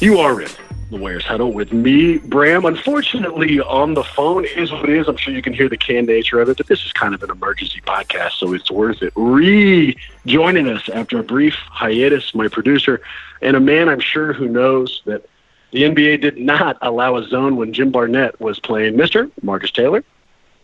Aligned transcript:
You 0.00 0.20
are 0.20 0.40
in 0.40 0.48
the 0.92 0.96
Warriors 0.96 1.24
Huddle 1.24 1.52
with 1.52 1.72
me, 1.72 2.18
Bram. 2.18 2.64
Unfortunately, 2.64 3.58
on 3.58 3.94
the 3.94 4.04
phone 4.04 4.44
is 4.44 4.70
what 4.70 4.88
it 4.88 4.96
is. 4.96 5.08
I'm 5.08 5.16
sure 5.16 5.34
you 5.34 5.42
can 5.42 5.52
hear 5.52 5.68
the 5.68 5.76
canned 5.76 6.06
nature 6.06 6.40
of 6.40 6.48
it, 6.48 6.56
but 6.56 6.68
this 6.68 6.86
is 6.86 6.92
kind 6.92 7.14
of 7.16 7.22
an 7.24 7.30
emergency 7.30 7.80
podcast, 7.80 8.34
so 8.34 8.52
it's 8.52 8.70
worth 8.70 9.02
it. 9.02 9.12
Rejoining 9.16 10.68
us 10.68 10.88
after 10.88 11.18
a 11.18 11.24
brief 11.24 11.54
hiatus, 11.68 12.32
my 12.32 12.46
producer, 12.46 13.00
and 13.42 13.56
a 13.56 13.60
man 13.60 13.88
I'm 13.88 13.98
sure 13.98 14.32
who 14.32 14.46
knows 14.46 15.02
that 15.04 15.28
the 15.72 15.82
NBA 15.82 16.20
did 16.20 16.38
not 16.38 16.78
allow 16.80 17.16
a 17.16 17.26
zone 17.26 17.56
when 17.56 17.72
Jim 17.72 17.90
Barnett 17.90 18.40
was 18.40 18.60
playing. 18.60 18.94
Mr. 18.94 19.32
Marcus 19.42 19.72
Taylor. 19.72 20.04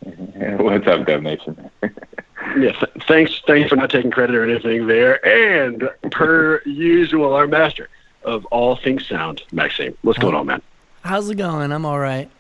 What's 0.04 0.86
up, 0.86 1.06
Dub 1.06 1.22
Nation? 1.22 1.70
Yeah, 2.58 2.72
th- 2.72 3.04
thanks, 3.08 3.40
thanks 3.46 3.70
for 3.70 3.74
not 3.74 3.90
taking 3.90 4.10
credit 4.10 4.36
or 4.36 4.48
anything 4.48 4.86
there. 4.86 5.24
And 5.26 5.88
per 6.12 6.60
usual, 6.66 7.32
our 7.32 7.48
master 7.48 7.88
of 8.24 8.44
all 8.46 8.76
things 8.76 9.06
sound, 9.06 9.42
Maxime. 9.52 9.96
What's 10.02 10.18
going 10.18 10.34
on, 10.34 10.46
man? 10.46 10.62
How's 11.02 11.28
it 11.30 11.36
going? 11.36 11.72
I'm 11.72 11.84
all 11.84 11.98
right. 11.98 12.30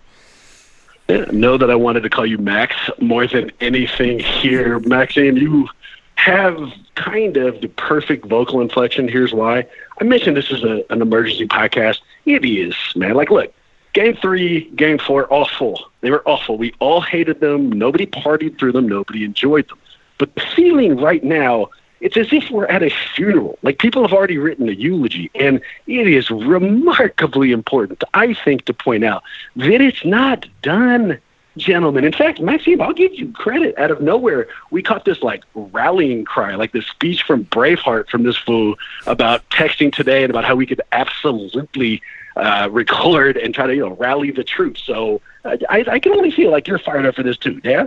Yeah, 1.08 1.26
know 1.30 1.58
that 1.58 1.70
I 1.70 1.74
wanted 1.74 2.02
to 2.04 2.10
call 2.10 2.24
you 2.24 2.38
Max 2.38 2.74
more 2.98 3.26
than 3.26 3.52
anything 3.60 4.18
here. 4.18 4.78
Maxime, 4.80 5.36
you 5.36 5.68
have 6.14 6.72
kind 6.94 7.36
of 7.36 7.60
the 7.60 7.68
perfect 7.68 8.24
vocal 8.24 8.60
inflection. 8.62 9.06
Here's 9.08 9.32
why. 9.34 9.66
I 10.00 10.04
mentioned 10.04 10.36
this 10.36 10.50
is 10.50 10.64
a, 10.64 10.82
an 10.90 11.02
emergency 11.02 11.46
podcast. 11.46 11.98
It 12.24 12.44
is, 12.44 12.74
man. 12.96 13.14
Like, 13.14 13.30
look, 13.30 13.52
game 13.92 14.16
three, 14.16 14.70
game 14.70 14.98
four, 14.98 15.30
awful. 15.30 15.90
They 16.00 16.10
were 16.10 16.26
awful. 16.26 16.56
We 16.56 16.74
all 16.78 17.02
hated 17.02 17.40
them. 17.40 17.70
Nobody 17.70 18.06
partied 18.06 18.58
through 18.58 18.72
them. 18.72 18.88
Nobody 18.88 19.24
enjoyed 19.24 19.68
them. 19.68 19.78
But 20.16 20.34
the 20.34 20.40
feeling 20.54 20.96
right 20.96 21.22
now, 21.22 21.68
it's 22.04 22.18
as 22.18 22.30
if 22.34 22.50
we're 22.50 22.66
at 22.66 22.82
a 22.82 22.90
funeral. 23.14 23.58
Like 23.62 23.78
people 23.78 24.02
have 24.02 24.12
already 24.12 24.36
written 24.36 24.68
a 24.68 24.72
eulogy, 24.72 25.30
and 25.34 25.62
it 25.86 26.06
is 26.06 26.30
remarkably 26.30 27.50
important, 27.50 28.04
I 28.12 28.34
think, 28.34 28.66
to 28.66 28.74
point 28.74 29.04
out 29.04 29.22
that 29.56 29.80
it's 29.80 30.04
not 30.04 30.46
done, 30.60 31.18
gentlemen. 31.56 32.04
In 32.04 32.12
fact, 32.12 32.42
Maxime, 32.42 32.82
I'll 32.82 32.92
give 32.92 33.14
you 33.14 33.32
credit. 33.32 33.78
Out 33.78 33.90
of 33.90 34.02
nowhere, 34.02 34.48
we 34.70 34.82
caught 34.82 35.06
this 35.06 35.22
like 35.22 35.44
rallying 35.54 36.26
cry, 36.26 36.56
like 36.56 36.72
this 36.72 36.86
speech 36.86 37.22
from 37.22 37.46
Braveheart 37.46 38.10
from 38.10 38.22
this 38.22 38.36
fool 38.36 38.74
about 39.06 39.48
texting 39.48 39.90
today 39.90 40.24
and 40.24 40.30
about 40.30 40.44
how 40.44 40.54
we 40.54 40.66
could 40.66 40.82
absolutely 40.92 42.02
uh, 42.36 42.68
record 42.70 43.38
and 43.38 43.54
try 43.54 43.66
to 43.66 43.74
you 43.74 43.80
know 43.80 43.94
rally 43.94 44.30
the 44.30 44.44
troops. 44.44 44.82
So 44.82 45.22
I, 45.42 45.86
I 45.88 45.98
can 46.00 46.12
only 46.12 46.32
feel 46.32 46.50
like 46.50 46.68
you're 46.68 46.78
fired 46.78 47.06
up 47.06 47.14
for 47.14 47.22
this 47.22 47.38
too, 47.38 47.62
yeah. 47.64 47.86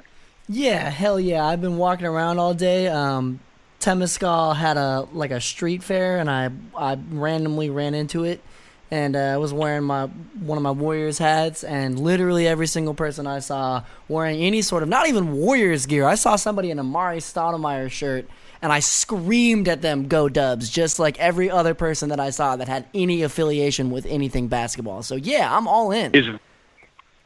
Yeah, 0.49 0.89
hell 0.89 1.19
yeah. 1.19 1.45
I've 1.45 1.61
been 1.61 1.77
walking 1.77 2.07
around 2.07 2.39
all 2.39 2.55
day. 2.55 2.87
Um, 2.87 3.41
Temescal 3.79 4.55
had 4.55 4.77
a 4.77 5.07
like 5.13 5.31
a 5.31 5.39
street 5.39 5.83
fair, 5.83 6.17
and 6.17 6.29
I 6.29 6.49
I 6.75 6.97
randomly 7.11 7.69
ran 7.69 7.93
into 7.93 8.23
it, 8.23 8.41
and 8.89 9.15
uh, 9.15 9.19
I 9.19 9.37
was 9.37 9.53
wearing 9.53 9.83
my 9.83 10.05
one 10.05 10.57
of 10.57 10.63
my 10.63 10.71
Warriors 10.71 11.17
hats, 11.17 11.63
and 11.63 11.99
literally 11.99 12.47
every 12.47 12.67
single 12.67 12.93
person 12.93 13.27
I 13.27 13.39
saw 13.39 13.83
wearing 14.07 14.39
any 14.39 14.61
sort 14.61 14.83
of 14.83 14.89
not 14.89 15.07
even 15.07 15.33
Warriors 15.33 15.85
gear. 15.85 16.05
I 16.05 16.15
saw 16.15 16.35
somebody 16.35 16.71
in 16.71 16.79
a 16.79 16.83
Mari 16.83 17.19
Stoudemire 17.19 17.91
shirt, 17.91 18.27
and 18.61 18.71
I 18.71 18.79
screamed 18.79 19.67
at 19.67 19.81
them, 19.83 20.07
"Go 20.07 20.27
Dubs!" 20.27 20.69
Just 20.69 20.97
like 20.97 21.19
every 21.19 21.49
other 21.49 21.73
person 21.75 22.09
that 22.09 22.19
I 22.19 22.31
saw 22.31 22.55
that 22.55 22.67
had 22.67 22.85
any 22.95 23.21
affiliation 23.21 23.91
with 23.91 24.05
anything 24.07 24.47
basketball. 24.47 25.03
So 25.03 25.15
yeah, 25.15 25.55
I'm 25.55 25.67
all 25.67 25.91
in. 25.91 26.15
Is 26.15 26.27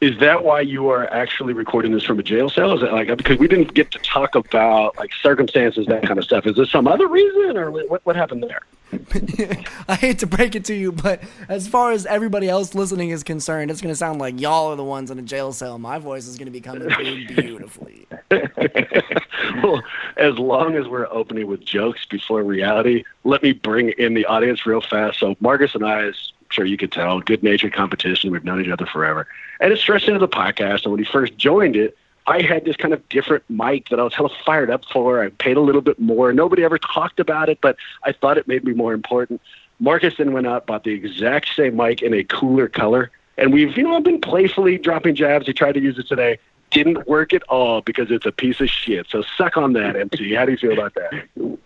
is 0.02 0.18
that 0.18 0.44
why 0.44 0.60
you 0.60 0.88
are 0.88 1.06
actually 1.12 1.52
recording 1.52 1.92
this 1.92 2.02
from 2.02 2.18
a 2.18 2.24
jail 2.24 2.50
cell? 2.50 2.76
Is 2.76 2.82
it 2.82 2.92
like 2.92 3.16
because 3.16 3.38
we 3.38 3.46
didn't 3.46 3.72
get 3.72 3.92
to 3.92 4.00
talk 4.00 4.34
about 4.34 4.98
like 4.98 5.10
circumstances, 5.22 5.86
that 5.86 6.02
kind 6.02 6.18
of 6.18 6.24
stuff? 6.24 6.44
Is 6.44 6.56
there 6.56 6.66
some 6.66 6.88
other 6.88 7.06
reason, 7.06 7.56
or 7.56 7.70
what 7.70 8.04
what 8.04 8.16
happened 8.16 8.42
there? 8.42 8.62
I 9.88 9.94
hate 9.94 10.18
to 10.18 10.26
break 10.26 10.56
it 10.56 10.64
to 10.66 10.74
you, 10.74 10.90
but 10.90 11.22
as 11.48 11.68
far 11.68 11.92
as 11.92 12.04
everybody 12.04 12.48
else 12.48 12.74
listening 12.74 13.10
is 13.10 13.22
concerned, 13.22 13.70
it's 13.70 13.80
going 13.80 13.92
to 13.92 13.96
sound 13.96 14.18
like 14.18 14.40
y'all 14.40 14.72
are 14.72 14.76
the 14.76 14.84
ones 14.84 15.12
in 15.12 15.20
a 15.20 15.22
jail 15.22 15.52
cell. 15.52 15.78
My 15.78 15.98
voice 15.98 16.26
is 16.26 16.36
going 16.36 16.46
to 16.46 16.52
be 16.52 16.60
coming 16.60 16.90
through 16.90 17.26
beautifully. 17.28 18.06
well, 19.62 19.80
as 20.16 20.36
long 20.36 20.74
as 20.74 20.88
we're 20.88 21.06
opening 21.10 21.46
with 21.46 21.64
jokes 21.64 22.04
before 22.06 22.42
reality, 22.42 23.04
let 23.22 23.42
me 23.42 23.52
bring 23.52 23.90
in 23.90 24.14
the 24.14 24.26
audience 24.26 24.66
real 24.66 24.80
fast. 24.80 25.20
So 25.20 25.36
Marcus 25.40 25.74
and 25.76 25.86
I, 25.86 26.08
as 26.08 26.32
sure 26.52 26.64
you 26.64 26.76
could 26.76 26.92
tell, 26.92 27.20
good 27.20 27.42
natured 27.42 27.72
competition. 27.72 28.30
We've 28.30 28.44
known 28.44 28.60
each 28.64 28.70
other 28.70 28.86
forever. 28.86 29.26
And 29.60 29.72
it 29.72 29.78
stretched 29.78 30.08
into 30.08 30.20
the 30.20 30.28
podcast. 30.28 30.84
And 30.84 30.92
when 30.92 30.98
he 30.98 31.04
first 31.04 31.36
joined 31.36 31.76
it, 31.76 31.96
I 32.26 32.42
had 32.42 32.64
this 32.64 32.76
kind 32.76 32.94
of 32.94 33.06
different 33.08 33.42
mic 33.48 33.88
that 33.88 33.98
I 33.98 34.04
was 34.04 34.14
hella 34.14 34.30
fired 34.44 34.70
up 34.70 34.84
for. 34.84 35.22
I 35.22 35.30
paid 35.30 35.56
a 35.56 35.60
little 35.60 35.80
bit 35.80 35.98
more. 35.98 36.32
Nobody 36.32 36.62
ever 36.62 36.78
talked 36.78 37.18
about 37.18 37.48
it, 37.48 37.58
but 37.60 37.76
I 38.04 38.12
thought 38.12 38.38
it 38.38 38.46
made 38.46 38.64
me 38.64 38.72
more 38.72 38.92
important. 38.92 39.40
Marcus 39.80 40.14
then 40.16 40.32
went 40.32 40.46
out, 40.46 40.66
bought 40.66 40.84
the 40.84 40.92
exact 40.92 41.54
same 41.56 41.76
mic 41.76 42.02
in 42.02 42.14
a 42.14 42.22
cooler 42.22 42.68
color. 42.68 43.10
And 43.36 43.52
we've, 43.52 43.76
you 43.76 43.82
know, 43.82 44.00
been 44.00 44.20
playfully 44.20 44.78
dropping 44.78 45.16
jabs. 45.16 45.46
He 45.46 45.52
tried 45.52 45.72
to 45.72 45.80
use 45.80 45.98
it 45.98 46.06
today. 46.06 46.38
Didn't 46.70 47.08
work 47.08 47.32
at 47.32 47.42
all 47.44 47.82
because 47.82 48.10
it's 48.10 48.24
a 48.24 48.32
piece 48.32 48.60
of 48.60 48.68
shit. 48.68 49.06
So 49.10 49.24
suck 49.36 49.56
on 49.56 49.72
that, 49.72 49.96
MC. 49.96 50.34
How 50.34 50.44
do 50.44 50.52
you 50.52 50.58
feel 50.58 50.72
about 50.72 50.94
that? 50.94 51.24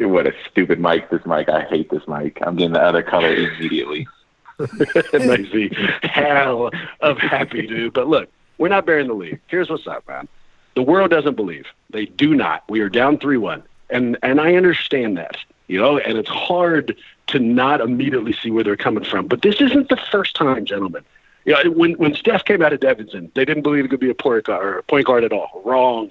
What 0.00 0.26
a 0.26 0.32
stupid 0.50 0.80
mic, 0.80 1.10
this 1.10 1.26
mic. 1.26 1.50
I 1.50 1.60
hate 1.60 1.90
this 1.90 2.08
mic. 2.08 2.38
I'm 2.40 2.56
getting 2.56 2.72
the 2.72 2.82
other 2.82 3.02
color 3.02 3.34
immediately. 3.34 4.08
Makes 5.12 5.52
me 5.52 5.70
hell 6.02 6.70
of 7.00 7.18
happy, 7.18 7.66
dude. 7.66 7.92
But 7.92 8.08
look, 8.08 8.28
we're 8.58 8.68
not 8.68 8.86
bearing 8.86 9.08
the 9.08 9.14
lead. 9.14 9.40
Here's 9.48 9.70
what's 9.70 9.86
up, 9.86 10.06
man. 10.08 10.28
The 10.74 10.82
world 10.82 11.10
doesn't 11.10 11.34
believe. 11.34 11.66
They 11.90 12.06
do 12.06 12.34
not. 12.34 12.64
We 12.68 12.80
are 12.80 12.88
down 12.88 13.18
3 13.18 13.36
1. 13.36 13.62
And, 13.90 14.16
and 14.22 14.40
I 14.40 14.54
understand 14.54 15.16
that, 15.16 15.36
you 15.66 15.80
know, 15.80 15.98
and 15.98 16.16
it's 16.16 16.28
hard 16.28 16.96
to 17.28 17.38
not 17.38 17.80
immediately 17.80 18.32
see 18.32 18.50
where 18.50 18.62
they're 18.62 18.76
coming 18.76 19.04
from. 19.04 19.26
But 19.26 19.42
this 19.42 19.60
isn't 19.60 19.88
the 19.88 19.96
first 19.96 20.36
time, 20.36 20.64
gentlemen. 20.64 21.04
You 21.44 21.52
know, 21.52 21.70
when, 21.70 21.92
when 21.94 22.14
Steph 22.14 22.44
came 22.44 22.62
out 22.62 22.72
of 22.72 22.80
Davidson, 22.80 23.32
they 23.34 23.44
didn't 23.44 23.62
believe 23.62 23.84
it 23.84 23.88
could 23.88 24.00
be 24.00 24.10
a 24.10 24.14
point 24.14 24.44
guard, 24.44 24.64
or 24.64 24.78
a 24.78 24.82
point 24.82 25.06
guard 25.06 25.24
at 25.24 25.32
all. 25.32 25.62
Wrong 25.64 26.10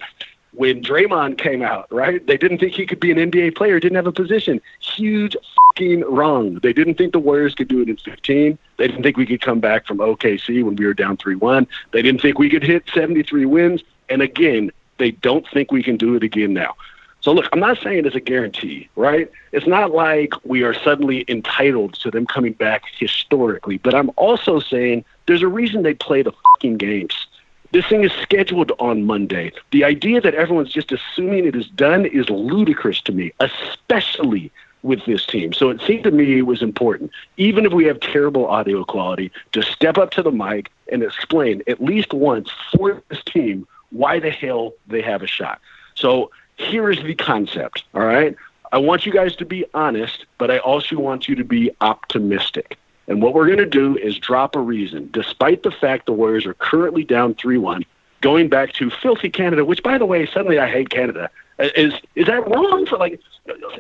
when 0.54 0.82
Draymond 0.82 1.38
came 1.38 1.62
out, 1.62 1.88
right? 1.92 2.26
They 2.26 2.38
didn't 2.38 2.60
think 2.60 2.74
he 2.74 2.86
could 2.86 3.00
be 3.00 3.12
an 3.12 3.18
NBA 3.18 3.56
player, 3.56 3.80
didn't 3.80 3.96
have 3.96 4.08
a 4.08 4.12
position. 4.12 4.62
Huge 4.80 5.38
fucking 5.56 6.02
wrong. 6.02 6.56
They 6.56 6.74
didn't 6.74 6.96
think 6.96 7.14
the 7.14 7.20
Warriors 7.20 7.56
could 7.56 7.68
do 7.68 7.82
it 7.82 7.90
in 7.90 7.98
15. 7.98 8.58
They 8.78 8.88
didn't 8.88 9.04
think 9.04 9.18
we 9.18 9.26
could 9.26 9.42
come 9.42 9.60
back 9.60 9.86
from 9.86 10.00
OKC 10.00 10.64
when 10.64 10.76
we 10.76 10.86
were 10.86 10.94
down 10.94 11.18
3 11.18 11.36
1. 11.36 11.68
They 11.92 12.02
didn't 12.02 12.22
think 12.22 12.40
we 12.40 12.50
could 12.50 12.64
hit 12.64 12.84
73 12.94 13.46
wins. 13.46 13.84
And 14.10 14.22
again, 14.22 14.72
they 14.98 15.12
don't 15.12 15.48
think 15.50 15.72
we 15.72 15.84
can 15.84 15.98
do 15.98 16.16
it 16.16 16.24
again 16.24 16.54
now. 16.54 16.76
So 17.22 17.34
look, 17.34 17.50
I'm 17.52 17.60
not 17.60 17.78
saying 17.80 18.06
it's 18.06 18.16
a 18.16 18.22
guarantee, 18.22 18.90
right? 18.96 19.30
It's 19.52 19.68
not 19.68 19.92
like 19.92 20.34
we 20.46 20.64
are 20.64 20.74
suddenly 20.74 21.26
entitled 21.28 21.96
to 21.96 22.12
them 22.12 22.26
coming 22.26 22.54
back 22.54 22.84
historically, 22.98 23.78
but 23.78 23.94
I'm 23.94 24.10
also 24.16 24.60
saying 24.60 25.04
there's 25.26 25.42
a 25.42 25.48
reason 25.48 25.84
they 25.84 25.94
play 25.94 26.22
the 26.22 26.32
fucking 26.32 26.78
games. 26.78 27.28
This 27.72 27.86
thing 27.86 28.04
is 28.04 28.12
scheduled 28.14 28.72
on 28.80 29.06
Monday. 29.06 29.52
The 29.72 29.84
idea 29.84 30.22
that 30.22 30.34
everyone's 30.34 30.74
just 30.74 30.92
assuming 30.92 31.46
it 31.46 31.56
is 31.56 31.68
done 31.68 32.06
is 32.06 32.30
ludicrous 32.30 33.00
to 33.02 33.12
me, 33.12 33.32
especially 33.40 34.52
with 34.82 35.06
this 35.06 35.26
team. 35.26 35.54
So 35.54 35.70
it 35.70 35.82
seemed 35.82 36.04
to 36.06 36.12
me 36.12 36.40
it 36.40 36.44
was 36.44 36.62
important, 36.62 37.12
even 37.38 37.66
if 37.66 37.74
we 37.74 37.86
have 37.86 38.00
terrible 38.00 38.48
audio 38.48 38.84
quality, 38.84 39.32
to 39.52 39.62
step 39.62 39.98
up 39.98 40.10
to 40.12 40.24
the 40.24 40.32
mic 40.32 40.72
and 40.92 41.04
explain 41.04 41.62
at 41.68 41.84
least 41.84 42.14
once 42.14 42.50
for 42.76 43.04
this 43.10 43.24
team 43.24 43.68
why 43.92 44.20
the 44.20 44.32
hell 44.32 44.74
they 44.88 45.02
have 45.02 45.22
a 45.22 45.28
shot. 45.28 45.60
So 45.96 46.32
here 46.56 46.90
is 46.90 47.02
the 47.04 47.16
concept, 47.16 47.84
all 47.94 48.02
right? 48.02 48.36
I 48.72 48.78
want 48.78 49.06
you 49.06 49.12
guys 49.12 49.36
to 49.38 49.46
be 49.46 49.66
honest, 49.74 50.26
but 50.38 50.50
I 50.50 50.60
also 50.60 50.98
want 50.98 51.28
you 51.28 51.36
to 51.36 51.44
be 51.44 51.72
optimistic. 51.82 52.78
And 53.10 53.24
what 53.24 53.34
we're 53.34 53.48
going 53.48 53.58
to 53.58 53.66
do 53.66 53.98
is 53.98 54.18
drop 54.20 54.56
a 54.56 54.60
reason, 54.60 55.10
despite 55.12 55.64
the 55.64 55.72
fact 55.72 56.06
the 56.06 56.14
Warriors 56.14 56.46
are 56.46 56.54
currently 56.54 57.04
down 57.04 57.34
3 57.34 57.58
1, 57.58 57.84
going 58.22 58.50
back 58.50 58.72
to 58.74 58.92
filthy 58.92 59.30
Canada, 59.30 59.66
which, 59.66 59.82
by 59.82 59.98
the 59.98 60.06
way, 60.06 60.28
suddenly 60.28 60.60
I 60.60 60.70
hate 60.70 60.90
Canada. 60.90 61.30
Is 61.58 61.94
is 62.16 62.28
that 62.28 62.48
wrong 62.48 62.86
for 62.86 62.98
like 62.98 63.20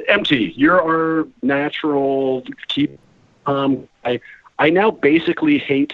MT. 0.09 0.53
You're 0.57 0.81
our 0.81 1.27
natural 1.43 2.43
keep. 2.67 2.99
Um, 3.45 3.87
I 4.03 4.19
I 4.57 4.69
now 4.69 4.91
basically 4.91 5.59
hate 5.59 5.93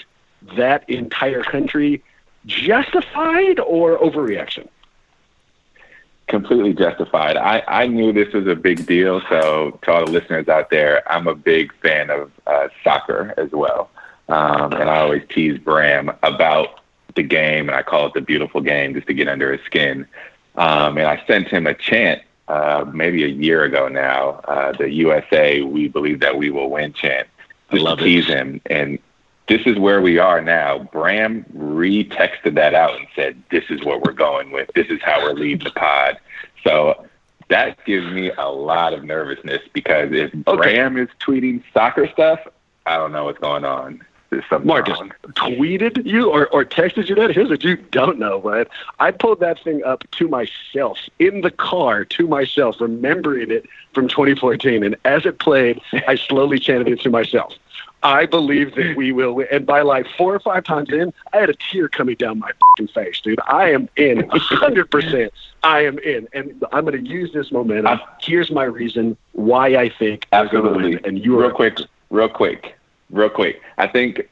that 0.55 0.89
entire 0.89 1.43
country. 1.43 2.01
Justified 2.47 3.59
or 3.59 3.97
overreaction? 3.99 4.67
Completely 6.27 6.73
justified. 6.73 7.37
I, 7.37 7.63
I 7.67 7.87
knew 7.87 8.11
this 8.11 8.33
was 8.33 8.47
a 8.47 8.55
big 8.55 8.85
deal. 8.85 9.21
So 9.29 9.79
to 9.83 9.91
all 9.91 10.05
the 10.05 10.11
listeners 10.11 10.47
out 10.47 10.69
there, 10.69 11.09
I'm 11.11 11.27
a 11.27 11.35
big 11.35 11.73
fan 11.81 12.09
of 12.09 12.31
uh, 12.47 12.69
soccer 12.83 13.33
as 13.37 13.51
well. 13.51 13.89
Um, 14.27 14.73
and 14.73 14.89
I 14.89 14.99
always 14.99 15.23
tease 15.29 15.59
Bram 15.59 16.11
about 16.23 16.81
the 17.15 17.23
game, 17.23 17.69
and 17.69 17.75
I 17.75 17.83
call 17.83 18.07
it 18.07 18.13
the 18.13 18.21
beautiful 18.21 18.59
game 18.61 18.93
just 18.93 19.07
to 19.07 19.13
get 19.13 19.27
under 19.27 19.51
his 19.51 19.63
skin. 19.65 20.07
Um, 20.55 20.97
and 20.97 21.07
I 21.07 21.23
sent 21.27 21.47
him 21.47 21.67
a 21.67 21.73
chant 21.73 22.21
uh, 22.47 22.85
maybe 22.93 23.23
a 23.23 23.27
year 23.27 23.63
ago 23.63 23.87
now, 23.87 24.41
uh, 24.47 24.71
the 24.73 24.89
USA, 24.89 25.61
we 25.61 25.87
believe 25.87 26.19
that 26.19 26.37
we 26.37 26.49
will 26.49 26.69
win 26.69 26.93
chant. 26.93 27.27
Just 27.71 27.81
I 27.81 27.89
love 27.89 27.99
to 27.99 28.03
tease 28.03 28.29
it. 28.29 28.37
him. 28.37 28.61
And 28.67 28.99
this 29.47 29.61
is 29.65 29.77
where 29.77 30.01
we 30.01 30.17
are 30.17 30.41
now. 30.41 30.79
Bram 30.91 31.45
retexted 31.55 32.55
that 32.55 32.73
out 32.73 32.95
and 32.97 33.07
said, 33.15 33.41
"This 33.51 33.63
is 33.69 33.83
what 33.83 34.01
we're 34.01 34.13
going 34.13 34.51
with. 34.51 34.69
This 34.75 34.87
is 34.87 34.99
how 35.03 35.21
we're 35.23 35.33
leading 35.33 35.63
the 35.63 35.71
pod." 35.71 36.17
So 36.63 37.05
that 37.49 37.83
gives 37.85 38.11
me 38.11 38.31
a 38.37 38.49
lot 38.49 38.93
of 38.93 39.03
nervousness 39.03 39.61
because 39.73 40.11
if 40.11 40.33
Okay. 40.47 40.57
Bram 40.57 40.97
is 40.97 41.09
tweeting 41.19 41.61
soccer 41.73 42.07
stuff, 42.11 42.39
I 42.85 42.97
don't 42.97 43.11
know 43.11 43.25
what's 43.25 43.39
going 43.39 43.65
on. 43.65 44.01
Marcus 44.63 44.99
wrong. 44.99 45.13
tweeted 45.35 46.05
you 46.05 46.29
or, 46.29 46.47
or 46.47 46.65
texted 46.65 47.07
you 47.07 47.15
that. 47.15 47.31
Here's 47.31 47.49
what 47.49 47.63
you 47.63 47.77
don't 47.77 48.19
know, 48.19 48.39
but 48.39 48.67
I 48.99 49.11
pulled 49.11 49.39
that 49.39 49.59
thing 49.63 49.83
up 49.83 50.03
to 50.11 50.27
myself 50.27 50.97
in 51.19 51.41
the 51.41 51.51
car 51.51 52.03
to 52.05 52.27
myself, 52.27 52.81
remembering 52.81 53.51
it 53.51 53.65
from 53.93 54.07
2014. 54.07 54.83
And 54.83 54.95
as 55.05 55.25
it 55.25 55.39
played, 55.39 55.79
I 56.07 56.15
slowly 56.15 56.59
chanted 56.59 56.87
it 56.89 56.99
to 57.01 57.09
myself. 57.09 57.53
I 58.05 58.27
believe 58.27 58.75
that 58.75 58.95
we 58.95 59.11
will 59.11 59.33
win. 59.33 59.47
And 59.51 59.65
by 59.65 59.81
like 59.81 60.05
four 60.15 60.35
or 60.35 60.39
five 60.39 60.63
times 60.63 60.89
in, 60.91 61.11
I 61.33 61.37
had 61.37 61.49
a 61.49 61.55
tear 61.55 61.89
coming 61.89 62.15
down 62.15 62.37
my 62.37 62.51
fucking 62.51 62.89
face, 62.89 63.19
dude. 63.19 63.39
I 63.47 63.71
am 63.71 63.89
in 63.95 64.19
100%. 64.29 65.29
I 65.63 65.85
am 65.85 65.97
in. 65.97 66.27
And 66.31 66.63
I'm 66.71 66.85
going 66.85 67.03
to 67.03 67.09
use 67.09 67.33
this 67.33 67.51
momentum. 67.51 67.99
Here's 68.21 68.51
my 68.51 68.63
reason 68.63 69.17
why 69.31 69.75
I 69.75 69.89
think 69.89 70.27
they're 70.31 70.47
going 70.47 70.63
to 70.63 70.69
Absolutely. 70.69 71.09
And 71.09 71.25
you 71.25 71.39
real 71.39 71.49
quick, 71.49 71.79
real 72.11 72.29
quick, 72.29 72.75
real 73.09 73.29
quick. 73.29 73.59
I 73.79 73.87
think 73.87 74.29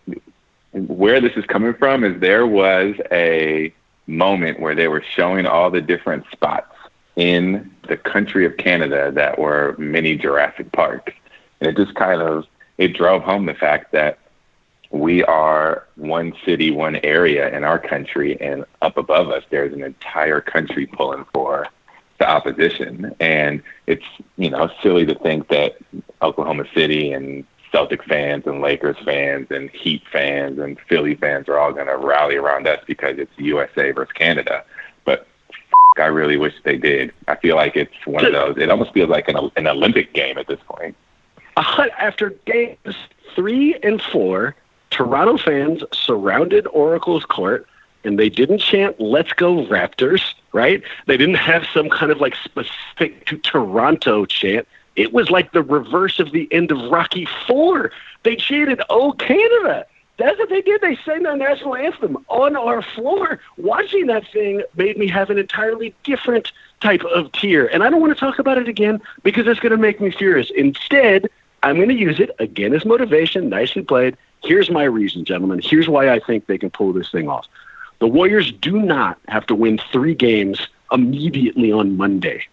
where 0.74 1.20
this 1.20 1.36
is 1.36 1.46
coming 1.46 1.74
from 1.74 2.04
is 2.04 2.22
there 2.22 2.46
was 2.46 2.96
a 3.12 3.74
moment 4.06 4.60
where 4.60 4.76
they 4.76 4.88
were 4.88 5.02
showing 5.02 5.48
all 5.48 5.72
the 5.72 5.82
different 5.82 6.26
spots 6.32 6.76
in 7.16 7.72
the 7.88 7.98
country 7.98 8.46
of 8.46 8.56
Canada 8.58 9.12
that 9.14 9.40
were 9.40 9.76
mini 9.80 10.16
Jurassic 10.16 10.72
Parks, 10.74 11.14
and 11.60 11.70
it 11.70 11.76
just 11.76 11.96
kind 11.96 12.22
of 12.22 12.46
it 12.78 12.90
drove 12.90 13.24
home 13.24 13.46
the 13.46 13.54
fact 13.54 13.92
that 13.92 14.20
we 14.92 15.24
are 15.24 15.88
one 15.96 16.34
city, 16.46 16.70
one 16.70 16.98
area 16.98 17.56
in 17.56 17.64
our 17.64 17.80
country, 17.80 18.40
and 18.40 18.64
up 18.82 18.98
above 18.98 19.30
us 19.30 19.44
there's 19.50 19.74
an 19.74 19.84
entire 19.84 20.40
country 20.40 20.86
pulling 20.86 21.26
for 21.34 21.68
the 22.20 22.30
opposition. 22.30 23.16
And 23.20 23.64
it's 23.88 24.06
you 24.38 24.50
know 24.50 24.70
silly 24.82 25.06
to 25.08 25.16
think 25.16 25.48
that 25.50 25.78
Oklahoma 26.22 26.66
City 26.76 27.12
and 27.12 27.44
Celtic 27.72 28.04
fans 28.04 28.44
and 28.46 28.62
Lakers 28.62 28.98
fans 29.04 29.48
and 29.50 29.70
Heat 29.72 30.04
fans 30.12 30.60
and 30.60 30.80
Philly 30.88 31.16
fans 31.16 31.50
are 31.50 31.58
all 31.58 31.74
going 31.74 31.88
to 31.88 31.98
rally 31.98 32.36
around 32.36 32.68
us 32.68 32.80
because 32.86 33.18
it's 33.18 33.32
USA 33.38 33.92
versus 33.92 34.14
Canada. 34.14 34.64
But 35.06 35.26
f- 35.50 35.58
I 35.98 36.06
really 36.06 36.38
wish 36.38 36.54
they 36.64 36.78
did. 36.78 37.12
I 37.28 37.36
feel 37.36 37.56
like 37.56 37.76
it's 37.76 37.92
one 38.06 38.26
of 38.26 38.32
those. 38.32 38.58
It 38.58 38.70
almost 38.70 38.94
feels 38.94 39.10
like 39.10 39.28
an, 39.28 39.50
an 39.56 39.66
Olympic 39.66 40.14
game 40.14 40.38
at 40.38 40.46
this 40.46 40.60
point. 40.68 40.96
After 41.58 42.32
games 42.46 42.96
three 43.36 43.76
and 43.84 44.02
four, 44.02 44.56
Toronto 44.90 45.38
fans 45.38 45.84
surrounded 45.94 46.68
Oracle's 46.68 47.26
court 47.26 47.68
and 48.04 48.20
they 48.20 48.30
didn't 48.30 48.60
chant 48.60 49.00
"Let's 49.00 49.34
go 49.34 49.66
Raptors," 49.66 50.34
right? 50.52 50.84
They 51.08 51.18
didn't 51.18 51.36
have 51.36 51.66
some 51.74 51.90
kind 51.90 52.12
of 52.12 52.20
like 52.20 52.36
specific 52.36 53.26
to 53.28 53.38
Toronto 53.38 54.26
chant. 54.26 54.68
It 54.96 55.14
was 55.14 55.32
like 55.32 55.52
the 55.52 55.64
reverse 55.64 56.20
of 56.20 56.32
the 56.32 56.48
end 56.52 56.72
of 56.72 56.92
Rocky 56.92 57.28
Four. 57.48 57.92
They 58.24 58.36
chanted 58.36 58.82
"Oh 58.90 59.14
Canada." 59.14 59.86
That's 60.18 60.38
what 60.38 60.50
they 60.50 60.62
did. 60.62 60.82
They 60.82 60.96
sang 60.98 61.24
their 61.24 61.36
national 61.36 61.76
anthem 61.76 62.24
on 62.28 62.56
our 62.56 62.84
floor. 62.84 63.40
Watching 63.58 64.06
that 64.08 64.28
thing 64.32 64.62
made 64.76 64.96
me 64.98 65.08
have 65.08 65.32
an 65.32 65.40
entirely 65.40 65.96
different 66.04 66.52
type 66.82 67.04
of 67.04 67.32
tear. 67.32 67.66
And 67.74 67.84
I 67.84 67.90
don't 67.90 68.00
want 68.00 68.14
to 68.14 68.20
talk 68.20 68.38
about 68.38 68.60
it 68.60 68.68
again 68.68 69.02
because 69.24 69.48
it's 69.48 69.60
going 69.60 69.72
to 69.72 69.78
make 69.78 70.00
me 70.00 70.12
furious. 70.12 70.52
Instead, 70.56 71.30
I'm 71.64 71.78
going 71.78 71.90
to 71.90 71.96
use 71.96 72.20
it 72.20 72.30
again 72.40 72.74
as 72.74 72.86
motivation. 72.86 73.50
Nicely 73.50 73.82
played. 73.82 74.18
Here's 74.44 74.70
my 74.70 74.84
reason, 74.84 75.24
gentlemen. 75.24 75.62
Here's 75.64 75.88
why 75.88 76.10
I 76.10 76.20
think 76.20 76.46
they 76.46 76.58
can 76.58 76.70
pull 76.70 76.92
this 76.92 77.10
thing 77.10 77.30
off. 77.30 77.48
The 78.00 78.08
Warriors 78.08 78.52
do 78.52 78.82
not 78.82 79.18
have 79.30 79.46
to 79.48 79.56
win 79.56 79.80
three 79.92 80.14
games 80.14 80.68
immediately 80.92 81.72
on 81.72 81.96
Monday. 81.96 82.44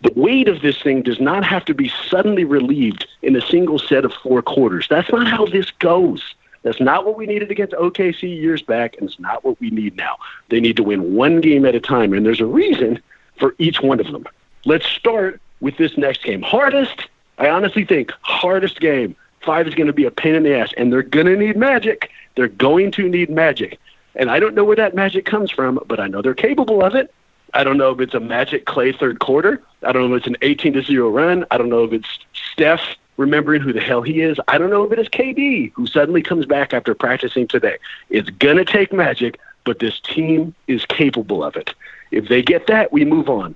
The 0.00 0.12
weight 0.16 0.48
of 0.48 0.62
this 0.62 0.80
thing 0.80 1.02
does 1.02 1.20
not 1.20 1.44
have 1.44 1.64
to 1.66 1.74
be 1.74 1.92
suddenly 2.08 2.44
relieved 2.44 3.06
in 3.22 3.36
a 3.36 3.40
single 3.40 3.78
set 3.78 4.04
of 4.04 4.12
four 4.14 4.42
quarters. 4.42 4.86
That's 4.88 5.10
not 5.10 5.26
how 5.26 5.46
this 5.46 5.70
goes. 5.70 6.22
That's 6.62 6.80
not 6.80 7.04
what 7.04 7.18
we 7.18 7.26
needed 7.26 7.50
against 7.50 7.74
OKC 7.74 8.22
years 8.22 8.62
back, 8.62 8.96
and 8.96 9.08
it's 9.08 9.20
not 9.20 9.44
what 9.44 9.60
we 9.60 9.68
need 9.68 9.96
now. 9.96 10.16
They 10.48 10.60
need 10.60 10.76
to 10.76 10.82
win 10.82 11.14
one 11.14 11.42
game 11.42 11.66
at 11.66 11.74
a 11.74 11.80
time, 11.80 12.14
and 12.14 12.24
there's 12.24 12.40
a 12.40 12.46
reason 12.46 13.02
for 13.38 13.54
each 13.58 13.80
one 13.80 14.00
of 14.00 14.10
them. 14.10 14.26
Let's 14.64 14.86
start 14.86 15.40
with 15.60 15.76
this 15.76 15.98
next 15.98 16.22
game. 16.22 16.40
Hardest, 16.40 17.08
I 17.38 17.48
honestly 17.48 17.84
think, 17.84 18.12
hardest 18.22 18.80
game. 18.80 19.16
Five 19.40 19.66
is 19.68 19.74
going 19.74 19.88
to 19.88 19.92
be 19.92 20.06
a 20.06 20.10
pain 20.10 20.34
in 20.34 20.42
the 20.42 20.56
ass, 20.56 20.72
and 20.76 20.92
they're 20.92 21.02
going 21.02 21.26
to 21.26 21.36
need 21.36 21.56
magic. 21.56 22.10
They're 22.34 22.48
going 22.48 22.90
to 22.92 23.08
need 23.08 23.28
magic. 23.28 23.78
And 24.14 24.30
I 24.30 24.38
don't 24.38 24.54
know 24.54 24.64
where 24.64 24.76
that 24.76 24.94
magic 24.94 25.26
comes 25.26 25.50
from, 25.50 25.80
but 25.86 26.00
I 26.00 26.06
know 26.06 26.22
they're 26.22 26.34
capable 26.34 26.82
of 26.82 26.94
it. 26.94 27.12
I 27.52 27.62
don't 27.62 27.76
know 27.76 27.90
if 27.90 28.00
it's 28.00 28.14
a 28.14 28.20
magic 28.20 28.64
Clay 28.64 28.92
third 28.92 29.20
quarter. 29.20 29.62
I 29.82 29.92
don't 29.92 30.08
know 30.08 30.16
if 30.16 30.20
it's 30.20 30.26
an 30.26 30.36
18 30.42 30.72
to 30.74 30.82
0 30.82 31.10
run. 31.10 31.44
I 31.50 31.58
don't 31.58 31.68
know 31.68 31.84
if 31.84 31.92
it's 31.92 32.18
Steph 32.52 32.80
remembering 33.16 33.62
who 33.62 33.72
the 33.72 33.80
hell 33.80 34.02
he 34.02 34.20
is. 34.20 34.38
I 34.48 34.58
don't 34.58 34.70
know 34.70 34.82
if 34.84 34.92
it 34.92 34.98
is 34.98 35.08
KD 35.08 35.72
who 35.72 35.86
suddenly 35.86 36.22
comes 36.22 36.46
back 36.46 36.74
after 36.74 36.94
practicing 36.94 37.46
today. 37.46 37.78
It's 38.10 38.30
going 38.30 38.56
to 38.56 38.64
take 38.64 38.92
magic, 38.92 39.38
but 39.64 39.78
this 39.78 40.00
team 40.00 40.54
is 40.66 40.84
capable 40.86 41.44
of 41.44 41.54
it. 41.56 41.74
If 42.10 42.28
they 42.28 42.42
get 42.42 42.66
that, 42.66 42.92
we 42.92 43.04
move 43.04 43.28
on. 43.28 43.54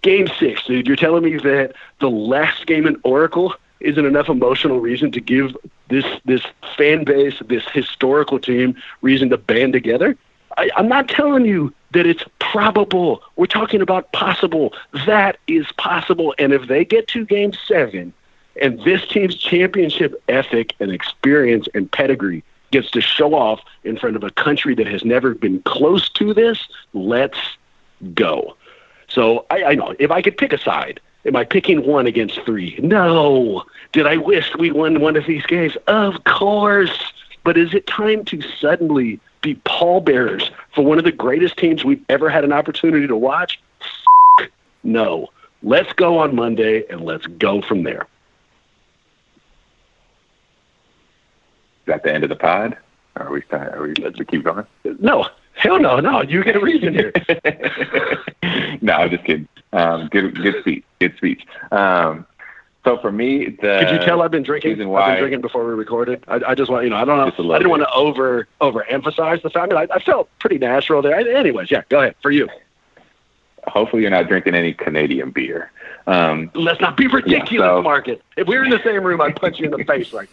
Game 0.00 0.28
six, 0.38 0.64
dude. 0.64 0.86
You're 0.86 0.96
telling 0.96 1.24
me 1.24 1.38
that 1.38 1.74
the 2.00 2.10
last 2.10 2.66
game 2.66 2.86
in 2.86 3.00
Oracle 3.02 3.54
isn't 3.80 4.04
enough 4.04 4.28
emotional 4.28 4.80
reason 4.80 5.10
to 5.12 5.20
give 5.20 5.56
this 5.88 6.04
this 6.24 6.42
fan 6.76 7.04
base, 7.04 7.34
this 7.46 7.64
historical 7.72 8.38
team, 8.38 8.76
reason 9.02 9.28
to 9.30 9.36
band 9.36 9.72
together? 9.72 10.16
I, 10.56 10.70
I'm 10.76 10.88
not 10.88 11.08
telling 11.08 11.44
you 11.44 11.72
that 11.92 12.06
it's 12.06 12.24
probable. 12.38 13.22
We're 13.36 13.46
talking 13.46 13.80
about 13.80 14.12
possible. 14.12 14.72
That 15.06 15.38
is 15.46 15.66
possible. 15.72 16.34
And 16.38 16.52
if 16.52 16.68
they 16.68 16.84
get 16.84 17.08
to 17.08 17.24
game 17.24 17.52
seven 17.66 18.12
and 18.60 18.80
this 18.84 19.06
team's 19.06 19.36
championship 19.36 20.22
ethic 20.28 20.74
and 20.80 20.90
experience 20.92 21.68
and 21.74 21.90
pedigree 21.90 22.42
gets 22.70 22.90
to 22.92 23.00
show 23.00 23.34
off 23.34 23.60
in 23.84 23.96
front 23.96 24.16
of 24.16 24.24
a 24.24 24.30
country 24.30 24.74
that 24.74 24.86
has 24.86 25.04
never 25.04 25.34
been 25.34 25.60
close 25.62 26.08
to 26.10 26.34
this, 26.34 26.66
let's 26.92 27.38
go. 28.14 28.56
So 29.16 29.46
I, 29.50 29.64
I 29.64 29.74
know 29.74 29.94
if 29.98 30.10
I 30.10 30.20
could 30.20 30.36
pick 30.36 30.52
a 30.52 30.58
side, 30.58 31.00
am 31.24 31.36
I 31.36 31.44
picking 31.44 31.86
one 31.86 32.06
against 32.06 32.38
three? 32.42 32.78
No. 32.82 33.64
Did 33.92 34.06
I 34.06 34.18
wish 34.18 34.54
we 34.56 34.70
won 34.70 35.00
one 35.00 35.16
of 35.16 35.24
these 35.24 35.44
games? 35.46 35.74
Of 35.86 36.22
course. 36.24 36.96
But 37.42 37.56
is 37.56 37.72
it 37.72 37.86
time 37.86 38.26
to 38.26 38.42
suddenly 38.60 39.18
be 39.40 39.54
pallbearers 39.64 40.50
for 40.74 40.84
one 40.84 40.98
of 40.98 41.04
the 41.04 41.12
greatest 41.12 41.56
teams 41.56 41.82
we've 41.82 42.04
ever 42.10 42.28
had 42.28 42.44
an 42.44 42.52
opportunity 42.52 43.06
to 43.06 43.16
watch? 43.16 43.58
F- 44.38 44.50
no. 44.84 45.30
Let's 45.62 45.94
go 45.94 46.18
on 46.18 46.36
Monday 46.36 46.84
and 46.90 47.00
let's 47.00 47.26
go 47.26 47.62
from 47.62 47.84
there. 47.84 48.06
Is 51.80 51.86
that 51.86 52.02
the 52.02 52.12
end 52.12 52.22
of 52.22 52.28
the 52.28 52.36
pod? 52.36 52.76
Are 53.16 53.32
we, 53.32 53.42
are 53.50 53.82
we, 53.82 53.94
let's 53.94 54.20
keep 54.28 54.44
going? 54.44 54.66
No. 55.00 55.26
Hell 55.56 55.80
no, 55.80 56.00
no. 56.00 56.22
You 56.22 56.44
get 56.44 56.56
a 56.56 56.60
reason 56.60 56.92
here. 56.94 57.12
no, 58.82 58.92
I'm 58.92 59.10
just 59.10 59.24
kidding. 59.24 59.48
Um, 59.72 60.08
good, 60.08 60.34
good 60.40 60.60
speech. 60.60 60.84
Good 61.00 61.16
speech. 61.16 61.46
Um, 61.72 62.26
so 62.84 62.98
for 62.98 63.10
me, 63.10 63.46
the 63.46 63.78
Could 63.80 63.90
you 63.90 63.98
tell 64.06 64.22
I've 64.22 64.30
been 64.30 64.42
drinking? 64.44 64.72
reason 64.78 64.94
I've 64.94 65.14
been 65.14 65.18
drinking 65.18 65.40
before 65.40 65.66
we 65.66 65.72
recorded. 65.74 66.22
I, 66.28 66.40
I 66.48 66.54
just 66.54 66.70
want 66.70 66.84
you 66.84 66.90
know. 66.90 66.96
I 66.96 67.04
don't 67.04 67.16
know. 67.18 67.52
I 67.52 67.58
didn't 67.58 67.70
want 67.70 67.82
to 67.82 67.90
over 67.92 68.46
overemphasize 68.60 69.42
the 69.42 69.50
fact. 69.50 69.72
I, 69.72 69.76
mean, 69.80 69.88
I, 69.90 69.94
I 69.96 69.98
felt 69.98 70.28
pretty 70.38 70.58
natural 70.58 71.02
there. 71.02 71.14
Anyways, 71.16 71.70
yeah. 71.70 71.82
Go 71.88 71.98
ahead 72.00 72.14
for 72.22 72.30
you. 72.30 72.48
hopefully 73.66 74.02
you're 74.02 74.10
not 74.10 74.28
drinking 74.28 74.54
any 74.54 74.72
Canadian 74.72 75.30
beer. 75.30 75.72
Um, 76.06 76.50
Let's 76.54 76.80
not 76.80 76.96
be 76.96 77.08
ridiculous, 77.08 77.50
Yeah, 77.50 77.78
so- 77.78 77.82
Marcus. 77.82 78.18
If 78.36 78.46
we 78.46 78.56
were 78.56 78.62
in 78.64 78.70
the 78.70 78.82
same 78.84 79.02
room, 79.02 79.20
I'd 79.20 79.34
punch 79.34 79.58
you 79.58 79.64
in 79.64 79.72
the 79.72 79.84
face 79.84 80.12
right 80.12 80.28